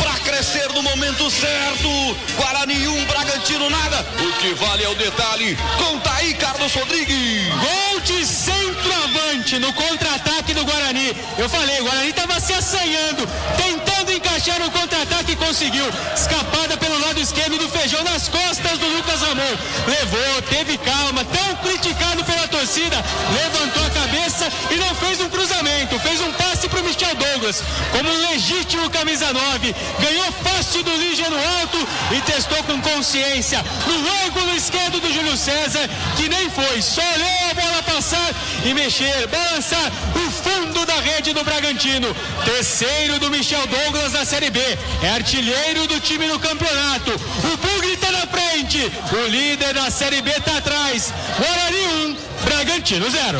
para 0.02 0.14
crescer 0.20 0.72
no 0.74 0.82
momento 0.82 1.30
certo. 1.30 2.18
Guarani 2.38 2.88
1, 2.88 3.06
Bragantino 3.06 3.70
nada. 3.70 4.06
O 4.18 4.40
que 4.40 4.54
vale 4.54 4.84
é 4.84 4.90
o 4.90 4.96
detalhe. 4.96 5.58
Conta 5.78 6.14
aí, 6.14 6.34
Carlos 6.36 6.74
Rodrigues. 6.74 7.48
Gol 7.50 8.00
de 8.00 8.26
centroavante 8.26 9.60
no 9.60 9.74
contra-ataque 9.74 10.54
do 10.54 10.64
Guarani. 10.64 11.16
Eu 11.38 11.50
falei, 11.50 11.82
o 11.82 11.84
Guarani 11.84 12.10
estava 12.10 12.40
se 12.40 12.54
assanhando, 12.54 13.28
tentando 13.58 13.95
encaixar 14.12 14.62
o 14.62 14.72
contra-ataque 14.72 15.36
conseguiu. 15.36 15.86
Escapada 16.14 16.78
pelo 16.78 17.00
lado 17.00 17.20
esquerdo 17.20 17.58
do 17.58 17.70
feijão 17.70 18.04
nas 18.04 18.28
costas 18.28 18.78
do 18.78 18.88
Lucas 18.88 19.22
Ramon. 19.22 19.56
Levou, 19.88 20.42
teve 20.50 20.78
calma, 20.78 21.24
tão 21.26 21.56
criticado 21.58 22.24
pela 22.24 22.48
torcida, 22.48 23.04
levantou 23.34 23.86
a 23.86 23.90
cabeça 23.90 24.52
e 24.72 24.76
não 24.76 24.94
fez 24.96 25.22
um 25.22 25.30
cruzamento, 25.30 26.00
fez 26.00 26.22
um 26.22 26.32
passe 26.34 26.68
para 26.68 26.82
o 26.82 26.84
Michel 26.84 27.16
Douglas, 27.16 27.64
como 27.92 28.10
um 28.10 28.32
legítimo 28.32 28.90
camisa 28.90 29.32
9. 29.32 29.76
Ganhou 30.00 30.32
fácil 30.44 30.84
do 30.84 30.96
Lígia 30.96 31.30
no 31.30 31.38
alto 31.38 31.88
e 32.12 32.22
testou 32.22 32.62
com 32.64 32.82
consciência 32.82 33.64
no 33.88 34.28
ângulo 34.28 34.56
esquerdo 34.56 35.00
do 35.00 35.14
Júlio 35.14 35.38
César, 35.38 35.90
que 36.18 36.30
nem 36.30 36.50
foi, 36.50 36.82
só 36.82 37.02
olhou 37.02 37.52
a 37.52 37.54
bola 37.54 37.84
passar 37.84 38.32
e 38.64 38.74
mexer, 38.74 39.28
balançar 39.28 39.92
o 40.16 40.32
fundo 40.32 40.86
da 40.86 41.00
rede 41.00 41.34
do 41.34 41.44
Bragantino. 41.44 42.16
Terceiro 42.44 43.20
do 43.20 43.30
Michel 43.30 43.66
Douglas 43.68 43.95
na 43.96 44.26
Série 44.26 44.50
B, 44.50 44.60
é 45.04 45.10
artilheiro 45.10 45.88
do 45.88 46.00
time 46.00 46.28
no 46.28 46.40
campeonato. 46.40 47.12
O 47.12 47.58
Bugre 47.58 47.94
está 47.94 48.12
na 48.12 48.28
frente, 48.28 48.92
o 49.14 49.28
líder 49.30 49.74
da 49.74 49.90
Série 49.90 50.22
B 50.22 50.30
está 50.32 50.58
atrás. 50.58 51.14
Guarani 51.38 52.16
1, 52.44 52.46
Bragantino 52.46 53.10
0. 53.10 53.40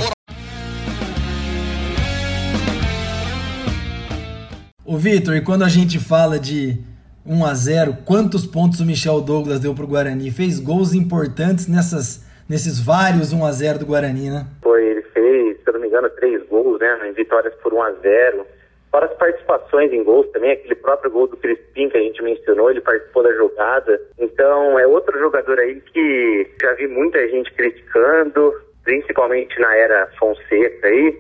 O 4.86 4.98
Vitor, 4.98 5.36
e 5.36 5.42
quando 5.42 5.64
a 5.64 5.70
gente 5.70 6.00
fala 6.00 6.40
de 6.40 6.78
1 7.26 7.46
a 7.46 7.54
0 7.54 7.98
quantos 8.06 8.46
pontos 8.46 8.80
o 8.80 8.86
Michel 8.86 9.20
Douglas 9.20 9.60
deu 9.60 9.74
pro 9.74 9.88
Guarani? 9.88 10.32
Fez 10.32 10.60
gols 10.60 10.94
importantes 10.94 11.68
nessas, 11.68 12.24
nesses 12.48 12.80
vários 12.80 13.34
1 13.34 13.46
a 13.46 13.52
0 13.52 13.80
do 13.80 13.86
Guarani, 13.88 14.30
né? 14.30 14.48
Foi, 14.62 14.86
ele 14.86 15.02
fez, 15.14 15.58
se 15.58 15.64
eu 15.68 15.74
não 15.74 15.82
me 15.82 15.88
engano, 15.88 16.10
três 16.12 16.48
gols, 16.48 16.80
né? 16.80 17.10
Em 17.10 17.14
vitórias 17.14 17.54
por 17.56 17.74
1 17.74 17.82
a 17.82 17.92
0 17.94 18.46
Fora 18.96 19.08
as 19.08 19.18
participações 19.18 19.92
em 19.92 20.06
gols 20.06 20.26
também, 20.32 20.54
aquele 20.54 20.76
próprio 20.76 21.12
gol 21.12 21.28
do 21.28 21.36
Crispim 21.36 21.90
que 21.90 21.98
a 21.98 22.00
gente 22.00 22.24
mencionou, 22.24 22.72
ele 22.72 22.80
participou 22.80 23.24
da 23.24 23.34
jogada. 23.34 24.02
Então 24.18 24.80
é 24.80 24.88
outro 24.88 25.20
jogador 25.20 25.60
aí 25.60 25.82
que 25.82 26.50
já 26.62 26.72
vi 26.76 26.88
muita 26.88 27.28
gente 27.28 27.52
criticando, 27.56 28.54
principalmente 28.86 29.60
na 29.60 29.76
era 29.76 30.08
Fonseca 30.18 30.88
aí 30.88 31.20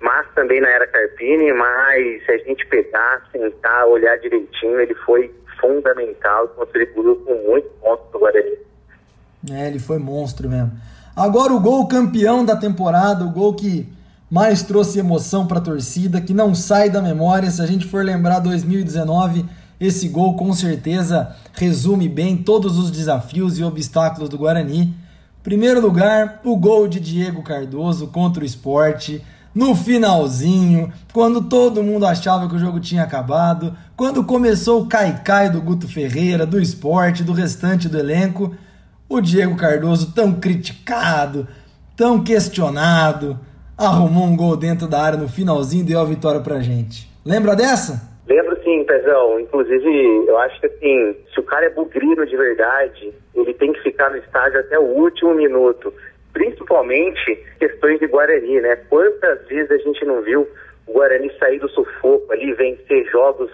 mas 0.00 0.26
também 0.34 0.62
na 0.62 0.68
era 0.68 0.86
Carpini, 0.86 1.52
mas 1.52 2.24
se 2.24 2.32
a 2.32 2.38
gente 2.38 2.66
pegar, 2.68 3.22
sentar, 3.30 3.86
olhar 3.86 4.18
direitinho, 4.18 4.80
ele 4.80 4.94
foi 4.94 5.30
fundamental, 5.60 6.48
contribuiu 6.48 7.16
com 7.16 7.34
muito 7.34 7.68
pontos 7.82 8.10
do 8.12 8.18
Guarani. 8.18 8.56
É, 9.50 9.68
ele 9.68 9.78
foi 9.78 9.98
monstro 9.98 10.48
mesmo. 10.48 10.72
Agora 11.14 11.52
o 11.52 11.60
gol 11.60 11.86
campeão 11.86 12.44
da 12.44 12.56
temporada, 12.56 13.24
o 13.24 13.30
gol 13.30 13.54
que 13.54 13.86
mais 14.34 14.64
trouxe 14.64 14.98
emoção 14.98 15.46
para 15.46 15.60
a 15.60 15.62
torcida, 15.62 16.20
que 16.20 16.34
não 16.34 16.56
sai 16.56 16.90
da 16.90 17.00
memória. 17.00 17.48
Se 17.52 17.62
a 17.62 17.66
gente 17.66 17.86
for 17.86 18.04
lembrar 18.04 18.40
2019, 18.40 19.44
esse 19.78 20.08
gol 20.08 20.34
com 20.34 20.52
certeza 20.52 21.36
resume 21.52 22.08
bem 22.08 22.36
todos 22.36 22.76
os 22.76 22.90
desafios 22.90 23.60
e 23.60 23.62
obstáculos 23.62 24.28
do 24.28 24.36
Guarani. 24.36 24.92
Primeiro 25.40 25.80
lugar, 25.80 26.40
o 26.42 26.56
gol 26.56 26.88
de 26.88 26.98
Diego 26.98 27.44
Cardoso 27.44 28.08
contra 28.08 28.42
o 28.42 28.44
esporte 28.44 29.22
no 29.54 29.72
finalzinho, 29.76 30.92
quando 31.12 31.42
todo 31.42 31.84
mundo 31.84 32.04
achava 32.04 32.48
que 32.48 32.56
o 32.56 32.58
jogo 32.58 32.80
tinha 32.80 33.04
acabado, 33.04 33.72
quando 33.94 34.24
começou 34.24 34.82
o 34.82 34.88
caicai 34.88 35.48
do 35.48 35.62
Guto 35.62 35.86
Ferreira, 35.86 36.44
do 36.44 36.60
esporte, 36.60 37.22
do 37.22 37.32
restante 37.32 37.88
do 37.88 37.96
elenco, 37.96 38.52
O 39.08 39.20
Diego 39.20 39.54
Cardoso, 39.54 40.10
tão 40.10 40.32
criticado, 40.32 41.46
tão 41.94 42.24
questionado, 42.24 43.38
arrumou 43.76 44.24
um 44.24 44.36
gol 44.36 44.56
dentro 44.56 44.86
da 44.86 45.00
área 45.00 45.18
no 45.18 45.28
finalzinho 45.28 45.82
e 45.82 45.86
deu 45.86 46.00
a 46.00 46.04
vitória 46.04 46.40
pra 46.40 46.60
gente. 46.60 47.08
Lembra 47.24 47.56
dessa? 47.56 48.14
Lembro 48.26 48.56
sim, 48.62 48.84
Pezão. 48.84 49.40
Inclusive, 49.40 50.24
eu 50.26 50.38
acho 50.38 50.60
que 50.60 50.66
assim, 50.66 51.16
se 51.32 51.40
o 51.40 51.42
cara 51.42 51.66
é 51.66 51.70
bugrino 51.70 52.26
de 52.26 52.36
verdade, 52.36 53.12
ele 53.34 53.52
tem 53.54 53.72
que 53.72 53.82
ficar 53.82 54.10
no 54.10 54.16
estádio 54.16 54.60
até 54.60 54.78
o 54.78 54.82
último 54.82 55.34
minuto. 55.34 55.92
Principalmente 56.32 57.36
questões 57.58 58.00
de 58.00 58.06
Guarani, 58.06 58.60
né? 58.60 58.76
Quantas 58.88 59.46
vezes 59.46 59.70
a 59.70 59.78
gente 59.78 60.04
não 60.04 60.22
viu 60.22 60.48
o 60.86 60.92
Guarani 60.92 61.30
sair 61.38 61.58
do 61.58 61.68
sufoco 61.68 62.32
ali, 62.32 62.52
vencer 62.54 63.04
jogos, 63.10 63.50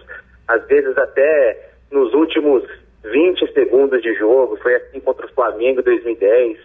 às 0.49 0.65
vezes 0.67 0.97
até 0.97 1.71
nos 1.91 2.13
últimos 2.15 2.65
20 3.05 3.53
segundos 3.53 4.01
de 4.03 4.15
jogo. 4.15 4.57
Foi 4.63 4.75
assim 4.77 5.01
contra 5.01 5.27
o 5.27 5.35
Flamengo 5.35 5.81
em 5.81 5.85
2010, 5.85 6.59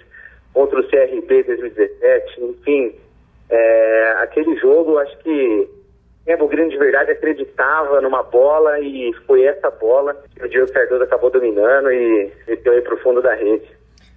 contra 0.54 0.80
o 0.80 0.88
CRB 0.88 1.42
em 1.42 1.44
2017, 1.44 2.42
enfim. 2.44 2.96
É, 3.50 4.12
aquele 4.24 4.56
jogo, 4.58 4.98
acho 4.98 5.18
que 5.20 5.70
é, 6.26 6.36
o 6.42 6.48
Grêmio 6.48 6.72
de 6.72 6.78
verdade 6.78 7.12
acreditava 7.12 8.02
numa 8.02 8.24
bola 8.24 8.80
e 8.80 9.14
foi 9.28 9.44
essa 9.44 9.70
bola 9.70 10.16
que 10.36 10.44
o 10.44 10.50
Diego 10.50 10.72
Cardoso 10.72 11.04
acabou 11.04 11.30
dominando 11.30 11.92
e 11.92 12.32
meteu 12.48 12.74
aí 12.74 12.82
pro 12.82 12.98
fundo 12.98 13.22
da 13.22 13.36
rede. 13.36 13.66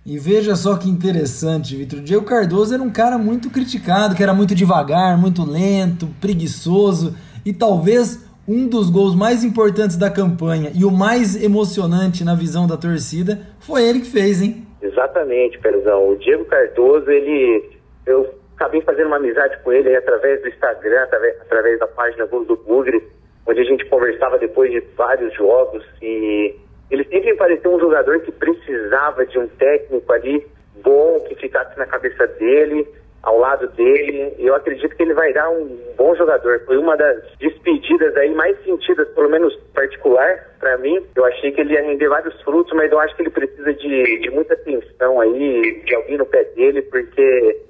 E 0.07 0.19
veja 0.19 0.57
só 0.57 0.79
que 0.79 0.89
interessante, 0.89 1.77
Vitor. 1.77 1.99
O 1.99 2.03
Diego 2.03 2.25
Cardoso 2.25 2.73
era 2.73 2.83
um 2.83 2.91
cara 2.91 3.19
muito 3.19 3.51
criticado, 3.51 4.15
que 4.15 4.23
era 4.23 4.33
muito 4.33 4.55
devagar, 4.55 5.19
muito 5.19 5.45
lento, 5.45 6.09
preguiçoso 6.19 7.15
e 7.45 7.53
talvez 7.53 8.27
um 8.49 8.67
dos 8.67 8.89
gols 8.89 9.15
mais 9.15 9.45
importantes 9.45 9.99
da 9.99 10.11
campanha 10.11 10.73
e 10.75 10.83
o 10.87 10.91
mais 10.91 11.37
emocionante 11.43 12.25
na 12.25 12.35
visão 12.35 12.67
da 12.67 12.79
torcida 12.79 13.41
foi 13.61 13.87
ele 13.87 14.01
que 14.01 14.11
fez, 14.11 14.41
hein? 14.41 14.67
Exatamente, 14.81 15.59
Perzão. 15.59 16.09
O 16.09 16.17
Diego 16.17 16.47
Cardoso, 16.47 17.11
ele. 17.11 17.69
Eu 18.07 18.38
acabei 18.59 18.83
fazendo 18.83 19.07
uma 19.07 19.17
amizade 19.17 19.57
com 19.63 19.73
ele 19.73 19.95
através 19.95 20.43
do 20.43 20.49
Instagram, 20.49 21.03
através, 21.05 21.41
através 21.41 21.79
da 21.79 21.87
página 21.87 22.27
do 22.27 22.57
Bugre, 22.57 23.07
onde 23.47 23.61
a 23.61 23.65
gente 23.65 23.85
conversava 23.87 24.37
depois 24.37 24.71
de 24.73 24.81
vários 24.97 25.33
jogos 25.35 25.85
e 26.03 26.57
ele 26.91 27.05
sempre 27.05 27.35
pareceu 27.37 27.73
um 27.73 27.79
jogador 27.79 28.21
que 28.21 28.33
precisava 28.33 29.25
de 29.27 29.39
um 29.39 29.47
técnico 29.47 30.13
ali 30.13 30.45
bom, 30.83 31.21
que 31.21 31.35
ficasse 31.37 31.79
na 31.79 31.87
cabeça 31.87 32.27
dele, 32.27 32.87
ao 33.23 33.39
lado 33.39 33.69
dele. 33.69 34.35
Eu 34.39 34.55
acredito 34.55 34.97
que 34.97 35.03
ele 35.03 35.13
vai 35.13 35.33
dar 35.33 35.51
um 35.51 35.79
bom 35.97 36.15
jogador. 36.17 36.61
Foi 36.65 36.79
uma 36.79 36.97
das 36.97 37.23
despedidas 37.39 38.17
aí 38.17 38.35
mais 38.35 38.59
sentidas, 38.65 39.07
pelo 39.11 39.29
menos 39.29 39.55
particular, 39.75 40.57
para 40.59 40.79
mim. 40.79 41.05
Eu 41.15 41.25
achei 41.27 41.53
que 41.53 41.61
ele 41.61 41.75
ia 41.75 41.83
render 41.83 42.09
vários 42.09 42.41
frutos, 42.43 42.73
mas 42.75 42.91
eu 42.91 42.99
acho 43.01 43.15
que 43.17 43.23
ele 43.23 43.31
precisa 43.31 43.73
de, 43.75 44.21
de 44.21 44.31
muita 44.31 44.55
atenção 44.55 45.21
aí, 45.21 45.83
de 45.85 45.95
alguém 45.95 46.17
no 46.17 46.27
pé 46.27 46.45
dele, 46.45 46.83
porque 46.83 47.69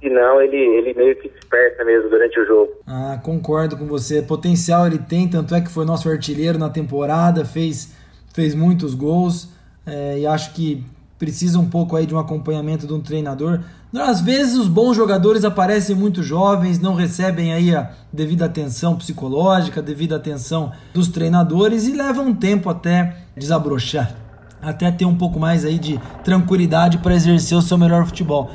senão 0.00 0.40
ele, 0.40 0.56
ele 0.56 0.94
meio 0.94 1.16
que 1.16 1.28
desperta 1.28 1.84
mesmo 1.84 2.08
durante 2.08 2.38
o 2.40 2.46
jogo. 2.46 2.72
Ah, 2.86 3.18
concordo 3.22 3.76
com 3.76 3.86
você. 3.86 4.22
Potencial 4.22 4.86
ele 4.86 4.98
tem, 4.98 5.28
tanto 5.28 5.54
é 5.54 5.60
que 5.60 5.70
foi 5.70 5.84
nosso 5.84 6.08
artilheiro 6.08 6.58
na 6.58 6.70
temporada, 6.70 7.44
fez, 7.44 7.94
fez 8.32 8.54
muitos 8.54 8.94
gols 8.94 9.48
é, 9.86 10.18
e 10.18 10.26
acho 10.26 10.52
que 10.54 10.84
precisa 11.18 11.58
um 11.58 11.68
pouco 11.68 11.96
aí 11.96 12.06
de 12.06 12.14
um 12.14 12.18
acompanhamento 12.18 12.86
de 12.86 12.92
um 12.92 13.00
treinador. 13.00 13.60
Às 13.92 14.20
vezes 14.20 14.56
os 14.56 14.68
bons 14.68 14.94
jogadores 14.94 15.44
aparecem 15.44 15.96
muito 15.96 16.22
jovens, 16.22 16.78
não 16.78 16.94
recebem 16.94 17.52
aí 17.52 17.74
a 17.74 17.90
devida 18.12 18.44
atenção 18.44 18.96
psicológica, 18.96 19.82
devida 19.82 20.16
atenção 20.16 20.72
dos 20.94 21.08
treinadores 21.08 21.86
e 21.88 21.92
levam 21.92 22.26
um 22.26 22.34
tempo 22.34 22.68
até 22.70 23.16
desabrochar, 23.36 24.14
até 24.62 24.90
ter 24.92 25.06
um 25.06 25.16
pouco 25.16 25.40
mais 25.40 25.64
aí 25.64 25.78
de 25.78 25.98
tranquilidade 26.22 26.98
para 26.98 27.14
exercer 27.14 27.56
o 27.56 27.62
seu 27.62 27.78
melhor 27.78 28.04
futebol. 28.06 28.50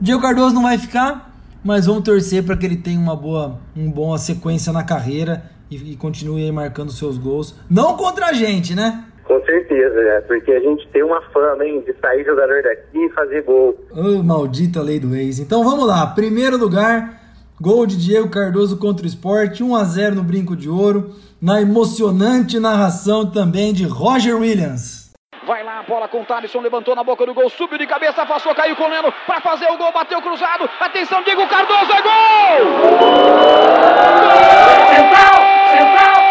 Diego 0.00 0.20
Cardoso 0.20 0.54
não 0.54 0.62
vai 0.62 0.76
ficar, 0.76 1.32
mas 1.64 1.86
vamos 1.86 2.04
torcer 2.04 2.44
para 2.44 2.56
que 2.56 2.66
ele 2.66 2.76
tenha 2.76 2.98
uma 2.98 3.16
boa, 3.16 3.58
uma 3.74 3.90
boa 3.90 4.18
sequência 4.18 4.72
na 4.72 4.84
carreira 4.84 5.42
e, 5.70 5.92
e 5.92 5.96
continue 5.96 6.44
aí 6.44 6.52
marcando 6.52 6.92
seus 6.92 7.16
gols. 7.16 7.54
Não 7.68 7.96
contra 7.96 8.26
a 8.26 8.32
gente, 8.32 8.74
né? 8.74 9.04
Com 9.24 9.44
certeza, 9.44 9.98
é, 9.98 10.20
porque 10.20 10.52
a 10.52 10.60
gente 10.60 10.86
tem 10.92 11.02
uma 11.02 11.20
fama, 11.32 11.64
hein, 11.64 11.82
de 11.84 11.92
sair 12.00 12.24
jogador 12.24 12.62
daqui 12.62 12.98
e 12.98 13.10
fazer 13.10 13.42
gol. 13.42 13.76
Oh, 13.90 14.22
maldita 14.22 14.80
lei 14.80 15.00
do 15.00 15.16
ex. 15.16 15.40
Então 15.40 15.64
vamos 15.64 15.86
lá, 15.86 16.06
primeiro 16.06 16.56
lugar, 16.56 17.20
gol 17.60 17.86
de 17.86 17.96
Diego 17.96 18.28
Cardoso 18.28 18.76
contra 18.76 19.04
o 19.04 19.08
Sport, 19.08 19.60
1 19.60 19.74
a 19.74 19.82
0 19.82 20.14
no 20.14 20.22
Brinco 20.22 20.54
de 20.54 20.68
Ouro, 20.68 21.10
na 21.40 21.60
emocionante 21.60 22.60
narração 22.60 23.28
também 23.28 23.72
de 23.72 23.84
Roger 23.84 24.36
Williams. 24.36 25.05
Vai 25.46 25.62
lá, 25.62 25.78
a 25.78 25.82
bola 25.84 26.08
com 26.08 26.22
o 26.22 26.24
Thalisson, 26.24 26.60
levantou 26.60 26.96
na 26.96 27.04
boca 27.04 27.24
do 27.24 27.32
gol, 27.32 27.48
subiu 27.48 27.78
de 27.78 27.86
cabeça, 27.86 28.20
afastou, 28.22 28.52
caiu 28.52 28.74
com 28.74 28.82
o 28.82 28.88
Leno 28.88 29.12
para 29.28 29.40
fazer 29.40 29.70
o 29.70 29.76
gol, 29.76 29.92
bateu 29.92 30.20
cruzado. 30.20 30.68
Atenção, 30.80 31.22
Diego 31.22 31.46
Cardoso, 31.46 31.92
é 31.92 32.02
gol! 32.02 32.66
Central, 34.90 35.34
central, 35.70 36.25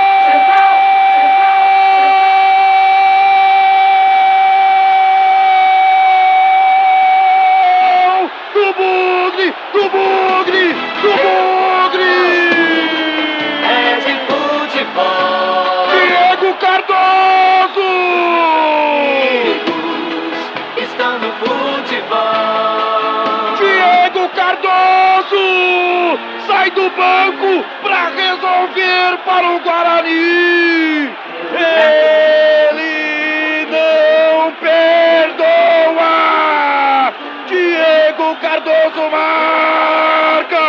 Sai 26.47 26.71
do 26.71 26.89
banco 26.91 27.65
para 27.81 28.09
resolver 28.09 29.17
para 29.25 29.49
o 29.51 29.59
Guarani. 29.59 31.09
Ele 31.51 33.65
não 33.71 34.51
perdoa. 34.61 36.13
Diego 37.47 38.35
Cardoso 38.35 39.09
marca. 39.11 40.67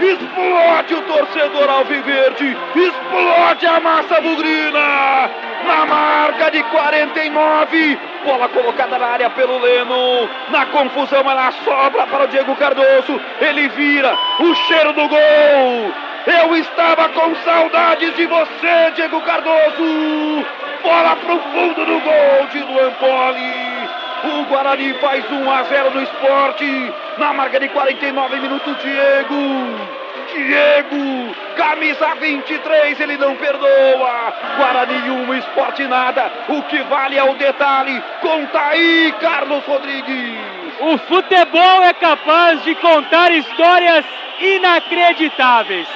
Explode 0.00 0.94
o 0.94 1.02
torcedor 1.02 1.68
alviverde, 1.70 2.56
explode 2.74 3.66
a 3.66 3.78
massa 3.80 4.18
bugrina. 4.20 5.30
Na 5.66 5.86
marca 5.86 6.50
de 6.50 6.62
49, 6.64 7.98
bola 8.24 8.48
colocada 8.48 8.98
na 8.98 9.06
área 9.06 9.30
pelo 9.30 9.58
Leno. 9.58 10.28
Na 10.50 10.66
confusão, 10.66 11.30
ela 11.30 11.52
sobra 11.64 12.06
para 12.06 12.24
o 12.24 12.28
Diego 12.28 12.56
Cardoso. 12.56 13.20
Ele 13.40 13.68
vira 13.68 14.16
o 14.40 14.54
cheiro 14.54 14.92
do 14.92 15.08
gol. 15.08 15.92
Eu 16.26 16.56
estava 16.56 17.08
com 17.10 17.34
saudades 17.36 18.14
de 18.16 18.26
você, 18.26 18.90
Diego 18.94 19.20
Cardoso. 19.22 20.46
Bola 20.82 21.16
pro 21.16 21.38
fundo 21.38 21.84
do 21.84 22.00
gol 22.00 22.46
de 22.50 22.58
Luan 22.60 22.90
Poli. 22.92 23.82
O 24.24 24.44
Guarani 24.44 24.94
faz 24.94 25.24
1 25.30 25.50
a 25.50 25.62
0 25.64 25.90
no 25.92 26.02
esporte. 26.02 26.92
Na 27.18 27.32
marca 27.32 27.58
de 27.58 27.68
49 27.68 28.40
minutos, 28.40 28.76
Diego. 28.82 30.01
Diego, 30.32 31.34
camisa 31.56 32.14
23, 32.14 33.00
ele 33.00 33.16
não 33.18 33.36
perdoa. 33.36 34.32
Guarani 34.56 35.10
1, 35.10 35.34
esporte 35.34 35.86
nada. 35.86 36.30
O 36.48 36.62
que 36.62 36.82
vale 36.84 37.16
é 37.16 37.24
o 37.24 37.34
detalhe. 37.34 38.02
Conta 38.20 38.60
aí, 38.60 39.14
Carlos 39.20 39.64
Rodrigues. 39.64 40.38
O 40.80 40.98
futebol 40.98 41.84
é 41.84 41.92
capaz 41.92 42.62
de 42.64 42.74
contar 42.76 43.30
histórias 43.30 44.04
inacreditáveis. 44.40 45.86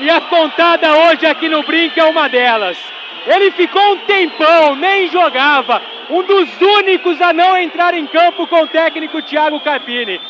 E 0.00 0.10
a 0.10 0.20
contada 0.22 0.94
hoje 0.96 1.26
aqui 1.26 1.48
no 1.48 1.62
Brinca 1.62 2.00
é 2.00 2.04
uma 2.04 2.28
delas. 2.28 2.76
Ele 3.26 3.50
ficou 3.52 3.92
um 3.92 3.98
tempão, 3.98 4.74
nem 4.76 5.08
jogava. 5.08 5.80
Um 6.08 6.22
dos 6.22 6.60
únicos 6.60 7.20
a 7.20 7.32
não 7.32 7.56
entrar 7.56 7.94
em 7.94 8.06
campo 8.06 8.46
com 8.46 8.62
o 8.62 8.66
técnico 8.66 9.22
Thiago 9.22 9.60
Carpini. 9.60 10.20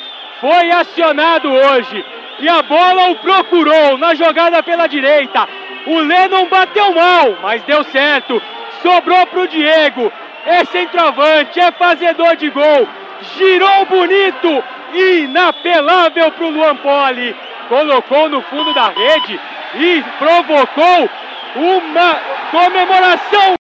Foi 0.40 0.70
acionado 0.70 1.50
hoje. 1.50 2.04
E 2.40 2.48
a 2.48 2.62
bola 2.62 3.10
o 3.10 3.16
procurou 3.16 3.98
na 3.98 4.14
jogada 4.14 4.62
pela 4.62 4.86
direita. 4.86 5.46
O 5.86 5.98
Lennon 5.98 6.46
bateu 6.46 6.94
mal, 6.94 7.36
mas 7.42 7.62
deu 7.64 7.84
certo. 7.84 8.40
Sobrou 8.82 9.26
pro 9.26 9.46
Diego. 9.48 10.10
É 10.46 10.64
centroavante, 10.64 11.60
é 11.60 11.70
fazedor 11.72 12.36
de 12.36 12.48
gol. 12.48 12.88
Girou 13.36 13.84
bonito, 13.84 14.64
inapelável 14.94 16.32
pro 16.32 16.48
Luan 16.48 16.76
Poli. 16.76 17.36
Colocou 17.68 18.28
no 18.30 18.40
fundo 18.42 18.72
da 18.72 18.88
rede 18.88 19.38
e 19.74 20.02
provocou 20.18 21.10
uma 21.56 22.18
comemoração. 22.50 23.59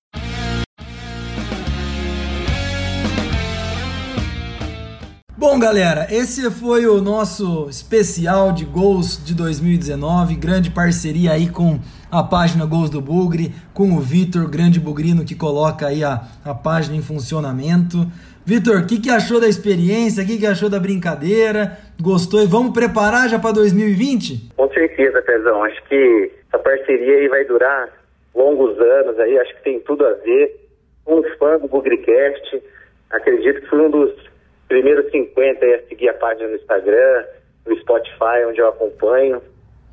Bom, 5.40 5.58
galera, 5.58 6.06
esse 6.10 6.50
foi 6.50 6.84
o 6.84 7.00
nosso 7.00 7.66
especial 7.70 8.52
de 8.52 8.66
gols 8.66 9.24
de 9.24 9.34
2019, 9.34 10.34
grande 10.34 10.70
parceria 10.70 11.32
aí 11.32 11.48
com 11.48 11.80
a 12.12 12.22
página 12.22 12.66
Gols 12.66 12.90
do 12.90 13.00
Bugre, 13.00 13.48
com 13.72 13.96
o 13.96 14.00
Vitor, 14.00 14.50
grande 14.50 14.78
bugrino 14.78 15.24
que 15.24 15.34
coloca 15.34 15.86
aí 15.86 16.04
a, 16.04 16.20
a 16.44 16.52
página 16.52 16.94
em 16.94 17.00
funcionamento. 17.00 18.04
Vitor, 18.44 18.82
o 18.82 18.86
que, 18.86 19.00
que 19.00 19.08
achou 19.08 19.40
da 19.40 19.48
experiência? 19.48 20.22
O 20.22 20.26
que, 20.26 20.36
que 20.36 20.46
achou 20.46 20.68
da 20.68 20.78
brincadeira? 20.78 21.78
Gostou? 21.98 22.42
E 22.42 22.46
vamos 22.46 22.74
preparar 22.74 23.26
já 23.30 23.38
para 23.38 23.54
2020? 23.54 24.52
Com 24.54 24.68
certeza, 24.74 25.22
Pezão. 25.22 25.64
Acho 25.64 25.82
que 25.84 26.32
essa 26.52 26.62
parceria 26.62 27.16
aí 27.16 27.28
vai 27.28 27.44
durar 27.46 27.88
longos 28.34 28.78
anos 28.78 29.18
aí. 29.18 29.38
Acho 29.38 29.56
que 29.56 29.64
tem 29.64 29.80
tudo 29.80 30.04
a 30.04 30.12
ver. 30.20 30.68
Um 31.06 31.22
fã 31.38 31.58
do 31.58 31.66
Bugricast. 31.66 32.62
Acredito 33.08 33.62
que 33.62 33.68
foi 33.68 33.80
um 33.80 33.90
dos 33.90 34.29
primeiros 34.70 35.10
50 35.10 35.66
a 35.66 35.88
seguir 35.88 36.08
a 36.08 36.14
página 36.14 36.48
no 36.48 36.54
Instagram, 36.54 37.24
no 37.66 37.76
Spotify, 37.80 38.46
onde 38.48 38.60
eu 38.60 38.68
acompanho. 38.68 39.42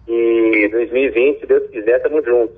E 0.07 0.69
2020, 0.71 1.39
se 1.41 1.45
Deus 1.47 1.69
quiser, 1.69 1.99
tamo 2.01 2.23
junto. 2.23 2.53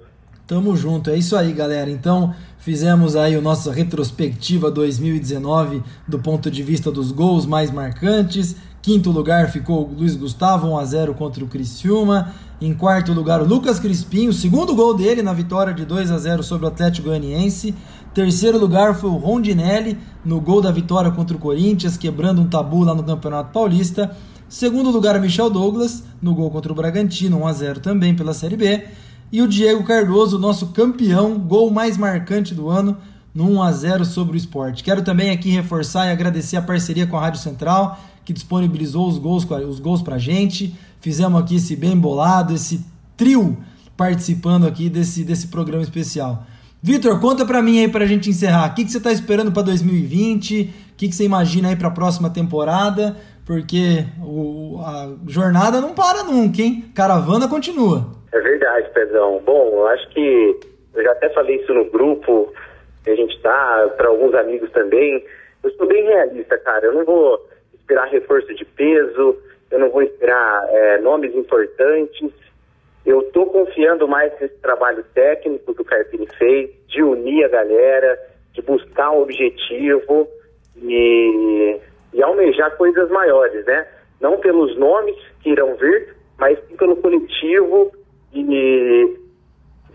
Tamo 0.46 0.76
junto, 0.76 1.10
é 1.10 1.16
isso 1.16 1.36
aí, 1.36 1.54
galera. 1.54 1.90
Então, 1.90 2.36
fizemos 2.60 3.16
aí 3.16 3.36
a 3.36 3.42
nossa 3.42 3.72
retrospectiva 3.72 4.70
2019 4.70 5.82
do 6.08 6.20
ponto 6.20 6.52
de 6.52 6.62
vista 6.62 6.92
dos 6.92 7.12
gols 7.12 7.46
mais 7.46 7.72
marcantes. 7.72 8.56
Quinto 8.82 9.12
lugar 9.12 9.52
ficou 9.52 9.88
o 9.88 9.94
Luiz 9.94 10.16
Gustavo, 10.16 10.68
1 10.68 10.78
a 10.78 10.86
0 10.86 11.14
contra 11.14 11.44
o 11.44 11.48
Criciúma. 11.48 12.34
Em 12.62 12.74
quarto 12.74 13.14
lugar, 13.14 13.42
o 13.42 13.46
Lucas 13.46 13.80
Crispim, 13.80 14.28
o 14.28 14.34
segundo 14.34 14.76
gol 14.76 14.94
dele 14.94 15.22
na 15.22 15.34
vitória 15.34 15.74
de 15.74 15.86
2 15.86 16.12
a 16.12 16.18
0 16.18 16.44
sobre 16.44 16.66
o 16.66 16.70
Atlético 16.70 17.08
Goianiense. 17.08 17.74
Terceiro 18.14 18.58
lugar 18.58 18.96
foi 18.96 19.10
o 19.10 19.18
Rondinelli, 19.18 19.98
no 20.26 20.42
gol 20.42 20.62
da 20.62 20.72
vitória 20.72 21.12
contra 21.12 21.38
o 21.38 21.40
Corinthians, 21.40 21.96
quebrando 21.96 22.42
um 22.42 22.48
tabu 22.48 22.84
lá 22.84 22.94
no 22.94 23.04
Campeonato 23.04 23.52
Paulista. 23.54 24.16
Segundo 24.50 24.90
lugar, 24.90 25.20
Michel 25.22 25.50
Douglas, 25.50 26.04
no 26.22 26.34
gol 26.34 26.50
contra 26.50 26.72
o 26.72 26.76
Bragantino, 26.76 27.38
1 27.42 27.48
a 27.48 27.54
0 27.54 27.80
também 27.80 28.16
pela 28.16 28.34
Série 28.34 28.58
B. 28.58 28.84
E 29.32 29.42
o 29.42 29.48
Diego 29.48 29.84
Cardoso, 29.84 30.40
nosso 30.40 30.68
campeão, 30.68 31.38
gol 31.38 31.70
mais 31.70 31.98
marcante 31.98 32.56
do 32.56 32.68
ano, 32.68 32.98
no 33.34 33.48
1 33.52 33.62
a 33.62 33.72
0 33.72 34.06
sobre 34.06 34.36
o 34.36 34.38
esporte. 34.38 34.84
Quero 34.84 35.04
também 35.04 35.30
aqui 35.30 35.50
reforçar 35.50 36.08
e 36.08 36.12
agradecer 36.12 36.58
a 36.58 36.62
parceria 36.62 37.06
com 37.06 37.16
a 37.16 37.22
Rádio 37.22 37.40
Central, 37.40 38.00
que 38.26 38.34
disponibilizou 38.34 39.08
os 39.08 39.20
gols, 39.20 39.48
os 39.68 39.80
gols 39.80 40.02
pra 40.02 40.18
gente. 40.18 40.76
Fizemos 41.00 41.40
aqui 41.40 41.58
esse 41.58 41.76
bem 41.76 41.96
bolado, 41.96 42.54
esse 42.54 42.84
trio 43.16 43.58
participando 43.96 44.66
aqui 44.66 44.90
desse, 44.90 45.24
desse 45.24 45.48
programa 45.48 45.84
especial. 45.84 46.46
Vitor, 46.82 47.20
conta 47.20 47.46
pra 47.46 47.62
mim 47.62 47.80
aí 47.80 47.88
pra 47.88 48.08
gente 48.08 48.30
encerrar. 48.30 48.72
O 48.72 48.74
que, 48.74 48.86
que 48.86 48.92
você 48.92 49.00
tá 49.00 49.12
esperando 49.12 49.52
pra 49.52 49.62
2020? 49.62 50.62
O 50.62 50.96
que, 50.98 51.08
que 51.08 51.16
você 51.16 51.26
imagina 51.26 51.70
aí 51.70 51.76
pra 51.76 51.92
próxima 51.92 52.30
temporada? 52.30 53.18
Porque 53.46 54.06
o, 54.22 54.80
a 54.84 55.10
jornada 55.28 55.82
não 55.82 55.94
para 55.94 56.24
nunca, 56.24 56.62
hein? 56.62 56.86
Caravana 56.94 57.48
continua. 57.48 58.19
É 58.32 58.40
verdade, 58.40 58.90
Pezão. 58.92 59.42
Bom, 59.44 59.72
eu 59.74 59.88
acho 59.88 60.08
que 60.10 60.60
eu 60.94 61.04
já 61.04 61.12
até 61.12 61.30
falei 61.30 61.58
isso 61.58 61.74
no 61.74 61.86
grupo 61.86 62.54
que 63.04 63.10
a 63.10 63.16
gente 63.16 63.40
tá, 63.42 63.94
para 63.98 64.10
alguns 64.10 64.34
amigos 64.36 64.72
também. 64.72 65.24
Eu 65.64 65.72
sou 65.72 65.88
bem 65.88 66.04
realista, 66.04 66.58
cara. 66.58 66.86
Eu 66.86 66.94
não 66.94 67.06
vou 67.06 67.48
esperar 67.74 68.08
reforço 68.08 68.54
de 68.54 68.66
peso, 68.66 69.38
eu 69.72 69.80
não 69.80 69.90
vou 69.90 70.04
esperar 70.04 70.68
é, 70.70 71.00
nomes 71.00 71.34
importantes. 71.36 72.32
Eu 73.06 73.22
estou 73.22 73.48
confiando 73.48 74.08
mais 74.08 74.32
nesse 74.40 74.56
trabalho 74.58 75.04
técnico 75.14 75.74
que 75.74 75.82
o 75.82 75.86
Carpini 75.86 76.28
fez, 76.38 76.70
de 76.88 77.02
unir 77.02 77.46
a 77.46 77.50
galera, 77.50 78.20
de 78.54 78.62
buscar 78.62 79.12
um 79.12 79.22
objetivo 79.22 80.28
e, 80.78 81.80
e 82.14 82.22
almejar 82.22 82.76
coisas 82.78 83.10
maiores, 83.10 83.66
né? 83.66 83.88
Não 84.22 84.38
pelos 84.40 84.78
nomes 84.78 85.16
que 85.42 85.50
irão 85.50 85.76
vir, 85.76 86.16
mas 86.38 86.60
pelo 86.78 86.98
coletivo 86.98 87.92
e 88.34 89.18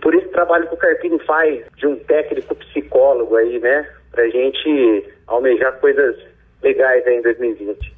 por 0.00 0.14
esse 0.14 0.28
trabalho 0.28 0.68
que 0.68 0.74
o 0.74 0.78
Carpini 0.78 1.18
faz 1.20 1.64
de 1.76 1.86
um 1.86 1.96
técnico 1.96 2.54
psicólogo 2.54 3.36
aí, 3.36 3.58
né? 3.58 3.88
Pra 4.10 4.28
gente 4.28 5.04
almejar 5.26 5.78
coisas 5.80 6.16
legais 6.62 7.06
aí 7.06 7.18
em 7.18 7.22
2020. 7.22 7.94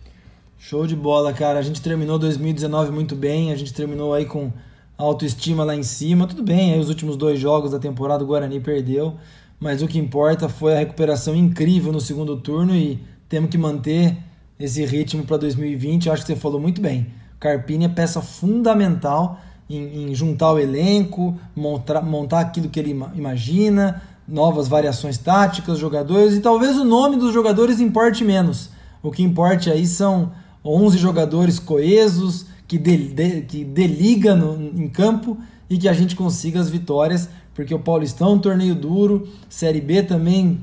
Show 0.59 0.87
de 0.87 0.97
bola, 0.97 1.33
cara. 1.33 1.59
A 1.59 1.63
gente 1.63 1.83
terminou 1.83 2.19
2019 2.19 2.91
muito 2.91 3.15
bem, 3.15 3.53
a 3.53 3.57
gente 3.57 3.75
terminou 3.75 4.15
aí 4.15 4.25
com 4.25 4.53
autoestima 4.97 5.65
lá 5.65 5.75
em 5.75 5.83
cima. 5.83 6.27
Tudo 6.27 6.43
bem, 6.43 6.73
aí 6.73 6.81
os 6.81 6.89
últimos 6.89 7.17
dois 7.17 7.39
jogos 7.39 7.73
da 7.73 7.79
temporada 7.79 8.25
o 8.25 8.27
Guarani 8.27 8.61
perdeu, 8.61 9.15
mas 9.61 9.83
o 9.83 9.89
que 9.89 9.99
importa 9.99 10.49
foi 10.49 10.75
a 10.75 10.79
recuperação 10.79 11.35
incrível 11.35 11.93
no 11.93 12.01
segundo 12.01 12.37
turno 12.41 12.75
e 12.75 12.99
temos 13.29 13.51
que 13.51 13.59
manter 13.59 14.17
esse 14.59 14.85
ritmo 14.85 15.27
para 15.27 15.37
2020. 15.39 16.07
Eu 16.07 16.13
acho 16.13 16.23
que 16.23 16.33
você 16.33 16.39
falou 16.39 16.61
muito 16.61 16.81
bem. 16.81 17.09
Carpini 17.39 17.85
é 17.85 17.89
peça 17.89 18.23
fundamental 18.23 19.39
em, 19.69 20.11
em 20.11 20.15
juntar 20.15 20.53
o 20.53 20.59
elenco, 20.59 21.37
montar, 21.55 22.03
montar 22.03 22.41
aquilo 22.41 22.69
que 22.69 22.79
ele 22.79 22.99
imagina, 23.15 24.03
novas 24.27 24.69
variações 24.69 25.19
táticas, 25.19 25.79
jogadores 25.79 26.35
e 26.35 26.41
talvez 26.41 26.77
o 26.77 26.85
nome 26.85 27.17
dos 27.17 27.33
jogadores 27.33 27.81
importe 27.81 28.25
menos. 28.25 28.71
O 29.03 29.11
que 29.11 29.23
importa 29.23 29.71
aí 29.71 29.87
são 29.87 30.33
11 30.65 30.99
jogadores 30.99 31.59
coesos, 31.59 32.47
que, 32.67 32.79
de, 32.79 33.09
de, 33.09 33.43
que 33.43 33.65
deliga 33.65 34.35
no, 34.35 34.61
em 34.61 34.89
campo 34.89 35.39
e 35.71 35.79
que 35.79 35.89
a 35.89 35.93
gente 35.93 36.17
consiga 36.17 36.61
as 36.61 36.69
vitórias, 36.69 37.29
porque 37.55 37.75
o 37.75 37.79
Paulistão 37.79 38.29
é 38.29 38.33
um 38.33 38.39
torneio 38.39 38.75
duro, 38.75 39.29
Série 39.49 39.81
B 39.81 40.03
também 40.03 40.61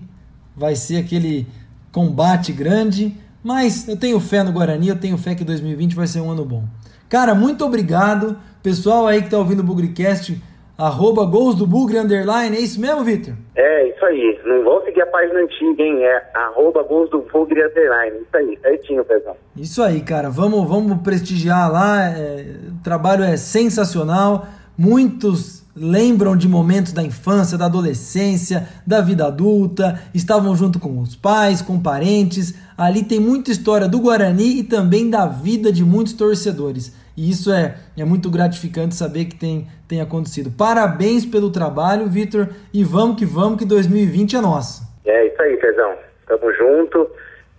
vai 0.56 0.76
ser 0.76 0.97
aquele 0.97 1.47
combate 1.91 2.51
grande, 2.51 3.16
mas 3.43 3.88
eu 3.88 3.97
tenho 3.97 4.20
fé 4.20 4.43
no 4.43 4.51
Guarani, 4.51 4.89
eu 4.89 4.99
tenho 4.99 5.18
fé 5.18 5.36
que 5.36 5.43
2020 5.43 5.95
vai 5.95 6.08
ser 6.08 6.22
um 6.22 6.32
ano 6.32 6.45
bom. 6.45 6.64
Cara, 7.10 7.36
muito 7.36 7.66
obrigado. 7.66 8.38
Pessoal 8.64 9.05
aí 9.07 9.22
que 9.22 9.30
tá 9.30 9.38
ouvindo 9.38 9.59
o 9.59 9.64
Bugricast, 9.64 10.41
arroba 10.78 11.26
gols 11.26 11.53
do 11.53 11.68
Bugre 11.68 11.97
underline, 11.97 12.55
é 12.55 12.61
isso 12.61 12.80
mesmo, 12.80 13.03
Victor? 13.03 13.34
É, 13.53 13.89
isso 13.89 14.05
aí. 14.05 14.39
Não 14.45 14.64
vão 14.64 14.82
seguir 14.86 15.01
a 15.01 15.07
página 15.07 15.41
antiga, 15.41 15.84
hein? 15.84 16.01
É 16.01 16.24
arroba 16.34 16.82
gols 16.82 17.09
do 17.09 17.20
Bugre 17.20 17.61
underline. 17.61 18.20
Isso 18.22 18.38
aí, 18.38 18.57
certinho, 18.61 19.03
pessoal. 19.03 19.36
Isso 19.57 19.84
aí, 19.84 19.99
cara. 19.99 20.30
Vamos, 20.30 20.66
vamos 20.66 21.01
prestigiar 21.01 21.70
lá. 21.70 22.05
É, 22.05 22.55
o 22.70 22.82
trabalho 22.82 23.26
é 23.26 23.36
sensacional. 23.36 24.47
Muitos 24.78 25.61
lembram 25.76 26.38
de 26.38 26.47
momentos 26.47 26.93
da 26.93 27.03
infância, 27.03 27.57
da 27.57 27.66
adolescência, 27.66 28.70
da 28.88 29.01
vida 29.01 29.26
adulta, 29.26 29.99
estavam 30.14 30.55
junto 30.55 30.80
com 30.80 31.01
os 31.01 31.18
pais, 31.18 31.61
com 31.61 31.82
parentes. 31.82 32.53
Ali 32.78 33.03
tem 33.03 33.20
muita 33.20 33.51
história 33.51 33.89
do 33.89 33.99
Guarani 33.99 34.59
e 34.59 34.64
também 34.64 35.09
da 35.09 35.26
vida 35.26 35.70
de 35.70 35.84
muitos 35.84 36.14
torcedores. 36.14 37.03
E 37.16 37.30
isso 37.30 37.51
é, 37.51 37.76
é 37.97 38.03
muito 38.03 38.30
gratificante 38.30 38.95
saber 38.95 39.26
que 39.26 39.36
tem, 39.36 39.68
tem 39.88 40.01
acontecido. 40.01 40.51
Parabéns 40.51 41.26
pelo 41.26 41.51
trabalho, 41.51 42.07
Vitor, 42.07 42.49
e 42.74 42.84
vamos 42.84 43.18
que 43.18 43.26
vamos, 43.26 43.59
que 43.59 43.66
2020 43.66 44.36
é 44.36 44.41
nosso. 44.41 44.84
É 45.05 45.28
isso 45.28 45.41
aí, 45.41 45.57
Pezão. 45.57 45.95
Tamo 46.28 46.51
junto, 46.53 47.09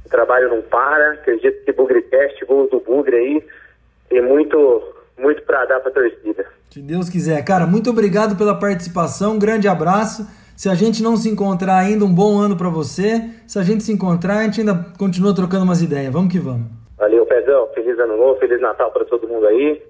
o 0.05 0.09
trabalho 0.09 0.49
não 0.49 0.63
para. 0.63 1.13
Acredito 1.13 1.65
que 1.65 1.73
Bugrecast, 1.73 2.45
gol 2.47 2.69
do 2.69 2.81
Bugre 2.81 3.17
aí, 3.17 3.45
tem 4.09 4.23
muito, 4.23 4.83
muito 5.19 5.43
para 5.43 5.65
dar 5.67 5.81
pra 5.81 5.91
torcida. 5.91 6.45
Se 6.71 6.81
Deus 6.81 7.09
quiser. 7.09 7.45
Cara, 7.45 7.67
muito 7.67 7.91
obrigado 7.91 8.37
pela 8.37 8.59
participação, 8.59 9.35
um 9.35 9.39
grande 9.39 9.69
abraço. 9.69 10.27
Se 10.57 10.69
a 10.69 10.75
gente 10.75 11.03
não 11.03 11.17
se 11.17 11.29
encontrar 11.29 11.79
ainda, 11.79 12.05
um 12.05 12.15
bom 12.15 12.39
ano 12.39 12.57
para 12.57 12.69
você. 12.69 13.31
Se 13.47 13.59
a 13.59 13.63
gente 13.63 13.83
se 13.83 13.93
encontrar, 13.93 14.39
a 14.39 14.43
gente 14.45 14.61
ainda 14.61 14.87
continua 14.97 15.35
trocando 15.35 15.65
umas 15.65 15.83
ideias. 15.83 16.13
Vamos 16.13 16.33
que 16.33 16.39
vamos. 16.39 16.69
Valeu, 16.97 17.27
Pezão. 17.27 17.69
Feliz 17.85 17.99
ano 17.99 18.17
novo, 18.17 18.41
Feliz 18.41 18.63
Natal 18.63 18.91
para 18.93 19.05
todo 19.05 19.29
mundo 19.29 19.47
aí. 19.47 19.83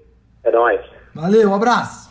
É 0.43 0.51
nóis. 0.51 0.81
Valeu, 1.13 1.49
um 1.49 1.55
abraço. 1.55 2.09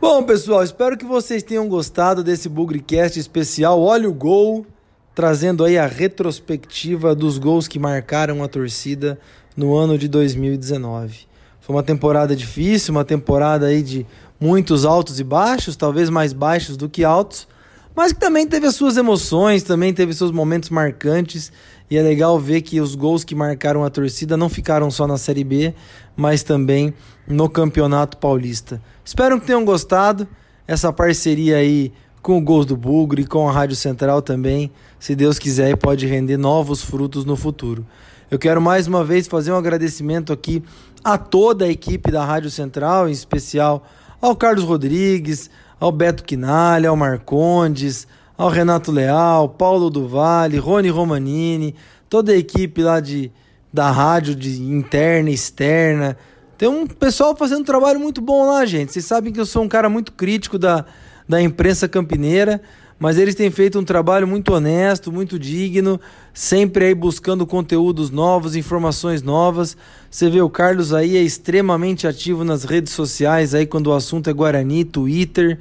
Bom, 0.00 0.24
pessoal, 0.24 0.64
espero 0.64 0.98
que 0.98 1.04
vocês 1.04 1.44
tenham 1.44 1.68
gostado 1.68 2.24
desse 2.24 2.48
Bugrecast 2.48 3.20
especial. 3.20 3.80
Olha 3.80 4.08
o 4.08 4.12
gol, 4.12 4.66
trazendo 5.14 5.64
aí 5.64 5.78
a 5.78 5.86
retrospectiva 5.86 7.14
dos 7.14 7.38
gols 7.38 7.68
que 7.68 7.78
marcaram 7.78 8.42
a 8.42 8.48
torcida 8.48 9.16
no 9.56 9.76
ano 9.76 9.96
de 9.96 10.08
2019. 10.08 11.28
Foi 11.60 11.76
uma 11.76 11.84
temporada 11.84 12.34
difícil, 12.34 12.90
uma 12.90 13.04
temporada 13.04 13.66
aí 13.66 13.80
de 13.80 14.04
muitos 14.40 14.84
altos 14.84 15.20
e 15.20 15.24
baixos, 15.24 15.76
talvez 15.76 16.10
mais 16.10 16.32
baixos 16.32 16.76
do 16.76 16.88
que 16.88 17.04
altos, 17.04 17.46
mas 17.94 18.12
que 18.12 18.20
também 18.20 18.46
teve 18.46 18.66
as 18.66 18.74
suas 18.74 18.96
emoções, 18.96 19.62
também 19.62 19.92
teve 19.92 20.14
seus 20.14 20.30
momentos 20.30 20.70
marcantes. 20.70 21.52
E 21.90 21.96
é 21.98 22.02
legal 22.02 22.38
ver 22.38 22.62
que 22.62 22.80
os 22.80 22.94
gols 22.94 23.22
que 23.22 23.34
marcaram 23.34 23.84
a 23.84 23.90
torcida 23.90 24.36
não 24.36 24.48
ficaram 24.48 24.90
só 24.90 25.06
na 25.06 25.18
Série 25.18 25.44
B, 25.44 25.74
mas 26.16 26.42
também 26.42 26.94
no 27.26 27.48
Campeonato 27.50 28.16
Paulista. 28.16 28.80
Espero 29.04 29.38
que 29.38 29.46
tenham 29.46 29.64
gostado. 29.64 30.26
Essa 30.66 30.92
parceria 30.92 31.56
aí 31.56 31.92
com 32.22 32.38
o 32.38 32.40
Gols 32.40 32.64
do 32.64 32.76
Bugre 32.76 33.22
e 33.22 33.26
com 33.26 33.48
a 33.48 33.52
Rádio 33.52 33.74
Central 33.74 34.22
também, 34.22 34.70
se 34.98 35.14
Deus 35.14 35.38
quiser, 35.38 35.76
pode 35.76 36.06
render 36.06 36.36
novos 36.36 36.80
frutos 36.80 37.24
no 37.24 37.36
futuro. 37.36 37.84
Eu 38.30 38.38
quero 38.38 38.62
mais 38.62 38.86
uma 38.86 39.04
vez 39.04 39.26
fazer 39.26 39.52
um 39.52 39.56
agradecimento 39.56 40.32
aqui 40.32 40.62
a 41.02 41.18
toda 41.18 41.64
a 41.64 41.68
equipe 41.68 42.10
da 42.10 42.24
Rádio 42.24 42.50
Central, 42.50 43.08
em 43.08 43.12
especial 43.12 43.84
ao 44.20 44.36
Carlos 44.36 44.64
Rodrigues, 44.64 45.50
ao 45.82 45.90
Beto 45.90 46.22
Quinalha, 46.22 46.90
ao 46.90 46.96
Marcondes, 46.96 48.06
ao 48.38 48.48
Renato 48.48 48.92
Leal, 48.92 49.48
Paulo 49.48 49.90
do 49.90 50.06
Vale, 50.06 50.56
Rony 50.56 50.88
Romanini, 50.88 51.74
toda 52.08 52.30
a 52.30 52.36
equipe 52.36 52.84
lá 52.84 53.00
de, 53.00 53.32
da 53.72 53.90
rádio 53.90 54.32
de 54.36 54.62
interna 54.62 55.28
e 55.28 55.34
externa. 55.34 56.16
Tem 56.56 56.68
um 56.68 56.86
pessoal 56.86 57.34
fazendo 57.36 57.62
um 57.62 57.64
trabalho 57.64 57.98
muito 57.98 58.20
bom 58.20 58.46
lá, 58.46 58.64
gente. 58.64 58.92
Vocês 58.92 59.04
sabem 59.04 59.32
que 59.32 59.40
eu 59.40 59.44
sou 59.44 59.64
um 59.64 59.68
cara 59.68 59.88
muito 59.88 60.12
crítico 60.12 60.56
da, 60.56 60.84
da 61.28 61.42
imprensa 61.42 61.88
campineira, 61.88 62.62
mas 63.02 63.18
eles 63.18 63.34
têm 63.34 63.50
feito 63.50 63.80
um 63.80 63.84
trabalho 63.84 64.28
muito 64.28 64.54
honesto, 64.54 65.10
muito 65.10 65.36
digno, 65.36 66.00
sempre 66.32 66.84
aí 66.84 66.94
buscando 66.94 67.44
conteúdos 67.44 68.10
novos, 68.10 68.54
informações 68.54 69.22
novas. 69.22 69.76
Você 70.08 70.30
vê 70.30 70.40
o 70.40 70.48
Carlos 70.48 70.94
aí 70.94 71.16
é 71.16 71.20
extremamente 71.20 72.06
ativo 72.06 72.44
nas 72.44 72.62
redes 72.62 72.92
sociais 72.92 73.56
aí 73.56 73.66
quando 73.66 73.88
o 73.88 73.92
assunto 73.92 74.30
é 74.30 74.32
Guarani, 74.32 74.84
Twitter. 74.84 75.58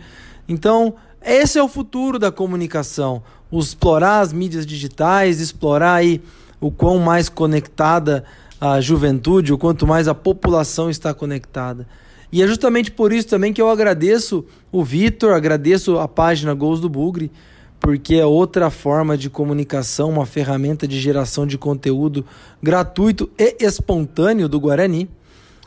Então, 0.48 0.94
esse 1.20 1.58
é 1.58 1.64
o 1.64 1.68
futuro 1.68 2.20
da 2.20 2.32
comunicação. 2.32 3.24
Explorar 3.52 4.20
as 4.20 4.32
mídias 4.32 4.64
digitais, 4.64 5.40
explorar 5.42 5.96
aí 5.96 6.22
o 6.60 6.70
quão 6.70 7.00
mais 7.00 7.28
conectada 7.28 8.24
a 8.60 8.80
juventude, 8.80 9.52
o 9.52 9.58
quanto 9.58 9.88
mais 9.88 10.08
a 10.08 10.14
população 10.14 10.92
está 10.92 11.12
conectada. 11.12 11.88
E 12.32 12.42
é 12.42 12.48
justamente 12.48 12.92
por 12.92 13.12
isso 13.12 13.28
também 13.28 13.52
que 13.52 13.62
eu 13.62 13.70
agradeço 13.70 14.46
o 14.72 14.84
Vitor, 14.84 15.34
agradeço 15.34 16.00
a 16.00 16.08
página 16.08 16.54
Gols 16.54 16.80
do 16.80 16.88
Bugre, 16.88 17.32
porque 17.80 18.16
é 18.16 18.26
outra 18.26 18.70
forma 18.70 19.18
de 19.18 19.30
comunicação, 19.30 20.10
uma 20.10 20.26
ferramenta 20.26 20.88
de 20.88 21.00
geração 21.00 21.46
de 21.46 21.58
conteúdo 21.58 22.26
gratuito 22.62 23.30
e 23.38 23.58
espontâneo 23.60 24.48
do 24.48 24.60
Guarani. 24.60 25.10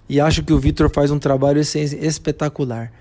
E 0.09 0.21
acho 0.21 0.43
que 0.43 0.53
o 0.53 0.59
Vitor 0.59 0.91
faz 0.91 1.11
um 1.11 1.19
trabalho 1.19 1.61
espetacular. 1.61 2.93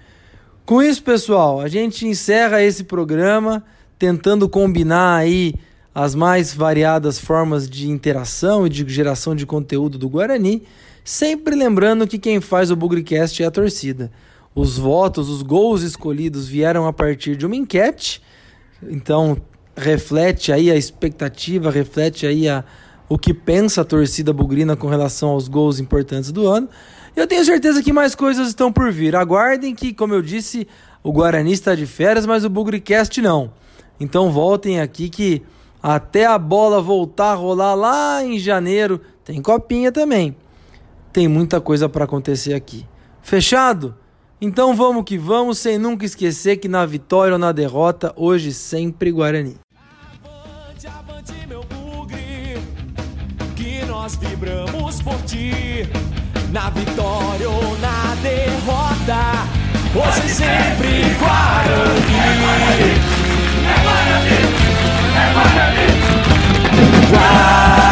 Com 0.65 0.81
isso, 0.81 1.03
pessoal, 1.03 1.59
a 1.59 1.67
gente 1.67 2.07
encerra 2.07 2.63
esse 2.63 2.85
programa 2.85 3.63
tentando 3.99 4.49
combinar 4.49 5.17
aí 5.17 5.55
as 5.93 6.15
mais 6.15 6.53
variadas 6.53 7.19
formas 7.19 7.69
de 7.69 7.89
interação 7.89 8.65
e 8.65 8.69
de 8.69 8.87
geração 8.87 9.35
de 9.35 9.45
conteúdo 9.45 9.97
do 9.97 10.09
Guarani, 10.09 10.63
sempre 11.03 11.55
lembrando 11.55 12.07
que 12.07 12.17
quem 12.17 12.39
faz 12.39 12.71
o 12.71 12.75
Bugrecast 12.75 13.41
é 13.41 13.45
a 13.45 13.51
torcida. 13.51 14.11
Os 14.55 14.77
votos, 14.77 15.29
os 15.29 15.41
gols 15.41 15.81
escolhidos 15.81 16.47
vieram 16.47 16.87
a 16.87 16.93
partir 16.93 17.35
de 17.35 17.45
uma 17.45 17.55
enquete, 17.55 18.21
então 18.83 19.37
reflete 19.75 20.51
aí 20.51 20.69
a 20.69 20.75
expectativa, 20.75 21.71
reflete 21.71 22.27
aí 22.27 22.47
a, 22.47 22.63
o 23.09 23.17
que 23.17 23.33
pensa 23.33 23.81
a 23.81 23.85
torcida 23.85 24.31
bugrina 24.31 24.75
com 24.75 24.87
relação 24.87 25.29
aos 25.29 25.47
gols 25.47 25.79
importantes 25.79 26.31
do 26.31 26.47
ano. 26.47 26.69
Eu 27.15 27.27
tenho 27.27 27.43
certeza 27.45 27.81
que 27.81 27.93
mais 27.93 28.15
coisas 28.15 28.47
estão 28.47 28.71
por 28.71 28.91
vir. 28.91 29.15
Aguardem 29.15 29.75
que, 29.75 29.93
como 29.93 30.13
eu 30.13 30.21
disse, 30.21 30.67
o 31.03 31.11
Guarani 31.11 31.51
está 31.51 31.75
de 31.75 31.85
férias, 31.85 32.25
mas 32.25 32.43
o 32.43 32.49
Bugrecast 32.49 33.21
não. 33.21 33.51
Então 33.99 34.31
voltem 34.31 34.79
aqui 34.79 35.09
que 35.09 35.41
até 35.81 36.25
a 36.25 36.37
bola 36.37 36.81
voltar 36.81 37.31
a 37.31 37.35
rolar 37.35 37.75
lá 37.75 38.23
em 38.23 38.39
janeiro. 38.39 39.01
Tem 39.23 39.41
copinha 39.41 39.91
também 39.91 40.35
tem 41.13 41.27
muita 41.27 41.61
coisa 41.61 41.87
para 41.87 42.05
acontecer 42.05 42.55
aqui. 42.55 42.85
Fechado? 43.21 43.95
Então 44.41 44.75
vamos 44.75 45.03
que 45.05 45.15
vamos, 45.17 45.59
sem 45.59 45.77
nunca 45.77 46.05
esquecer 46.05 46.57
que 46.57 46.67
na 46.67 46.85
vitória 46.85 47.33
ou 47.33 47.39
na 47.39 47.51
derrota, 47.51 48.11
hoje 48.17 48.51
sempre 48.51 49.11
Guarani. 49.11 49.55
Avante, 50.25 50.87
avante, 50.87 51.47
meu 51.47 51.63
bugre, 51.63 52.57
que 53.55 53.85
nós 53.85 54.15
vibramos 54.15 55.01
por 55.01 55.21
ti. 55.21 55.87
Na 56.51 56.69
vitória 56.71 57.49
ou 57.49 57.77
na 57.77 58.15
derrota, 58.21 59.21
hoje 59.95 60.27
sempre 60.29 61.03
Guarani. 61.19 62.03
É 62.09 62.33
Guarani, 62.41 62.91
é 63.69 63.75
Guarani. 63.83 64.33
É 65.15 65.31
Guarani. 65.33 65.87
Guarani. 67.11 67.83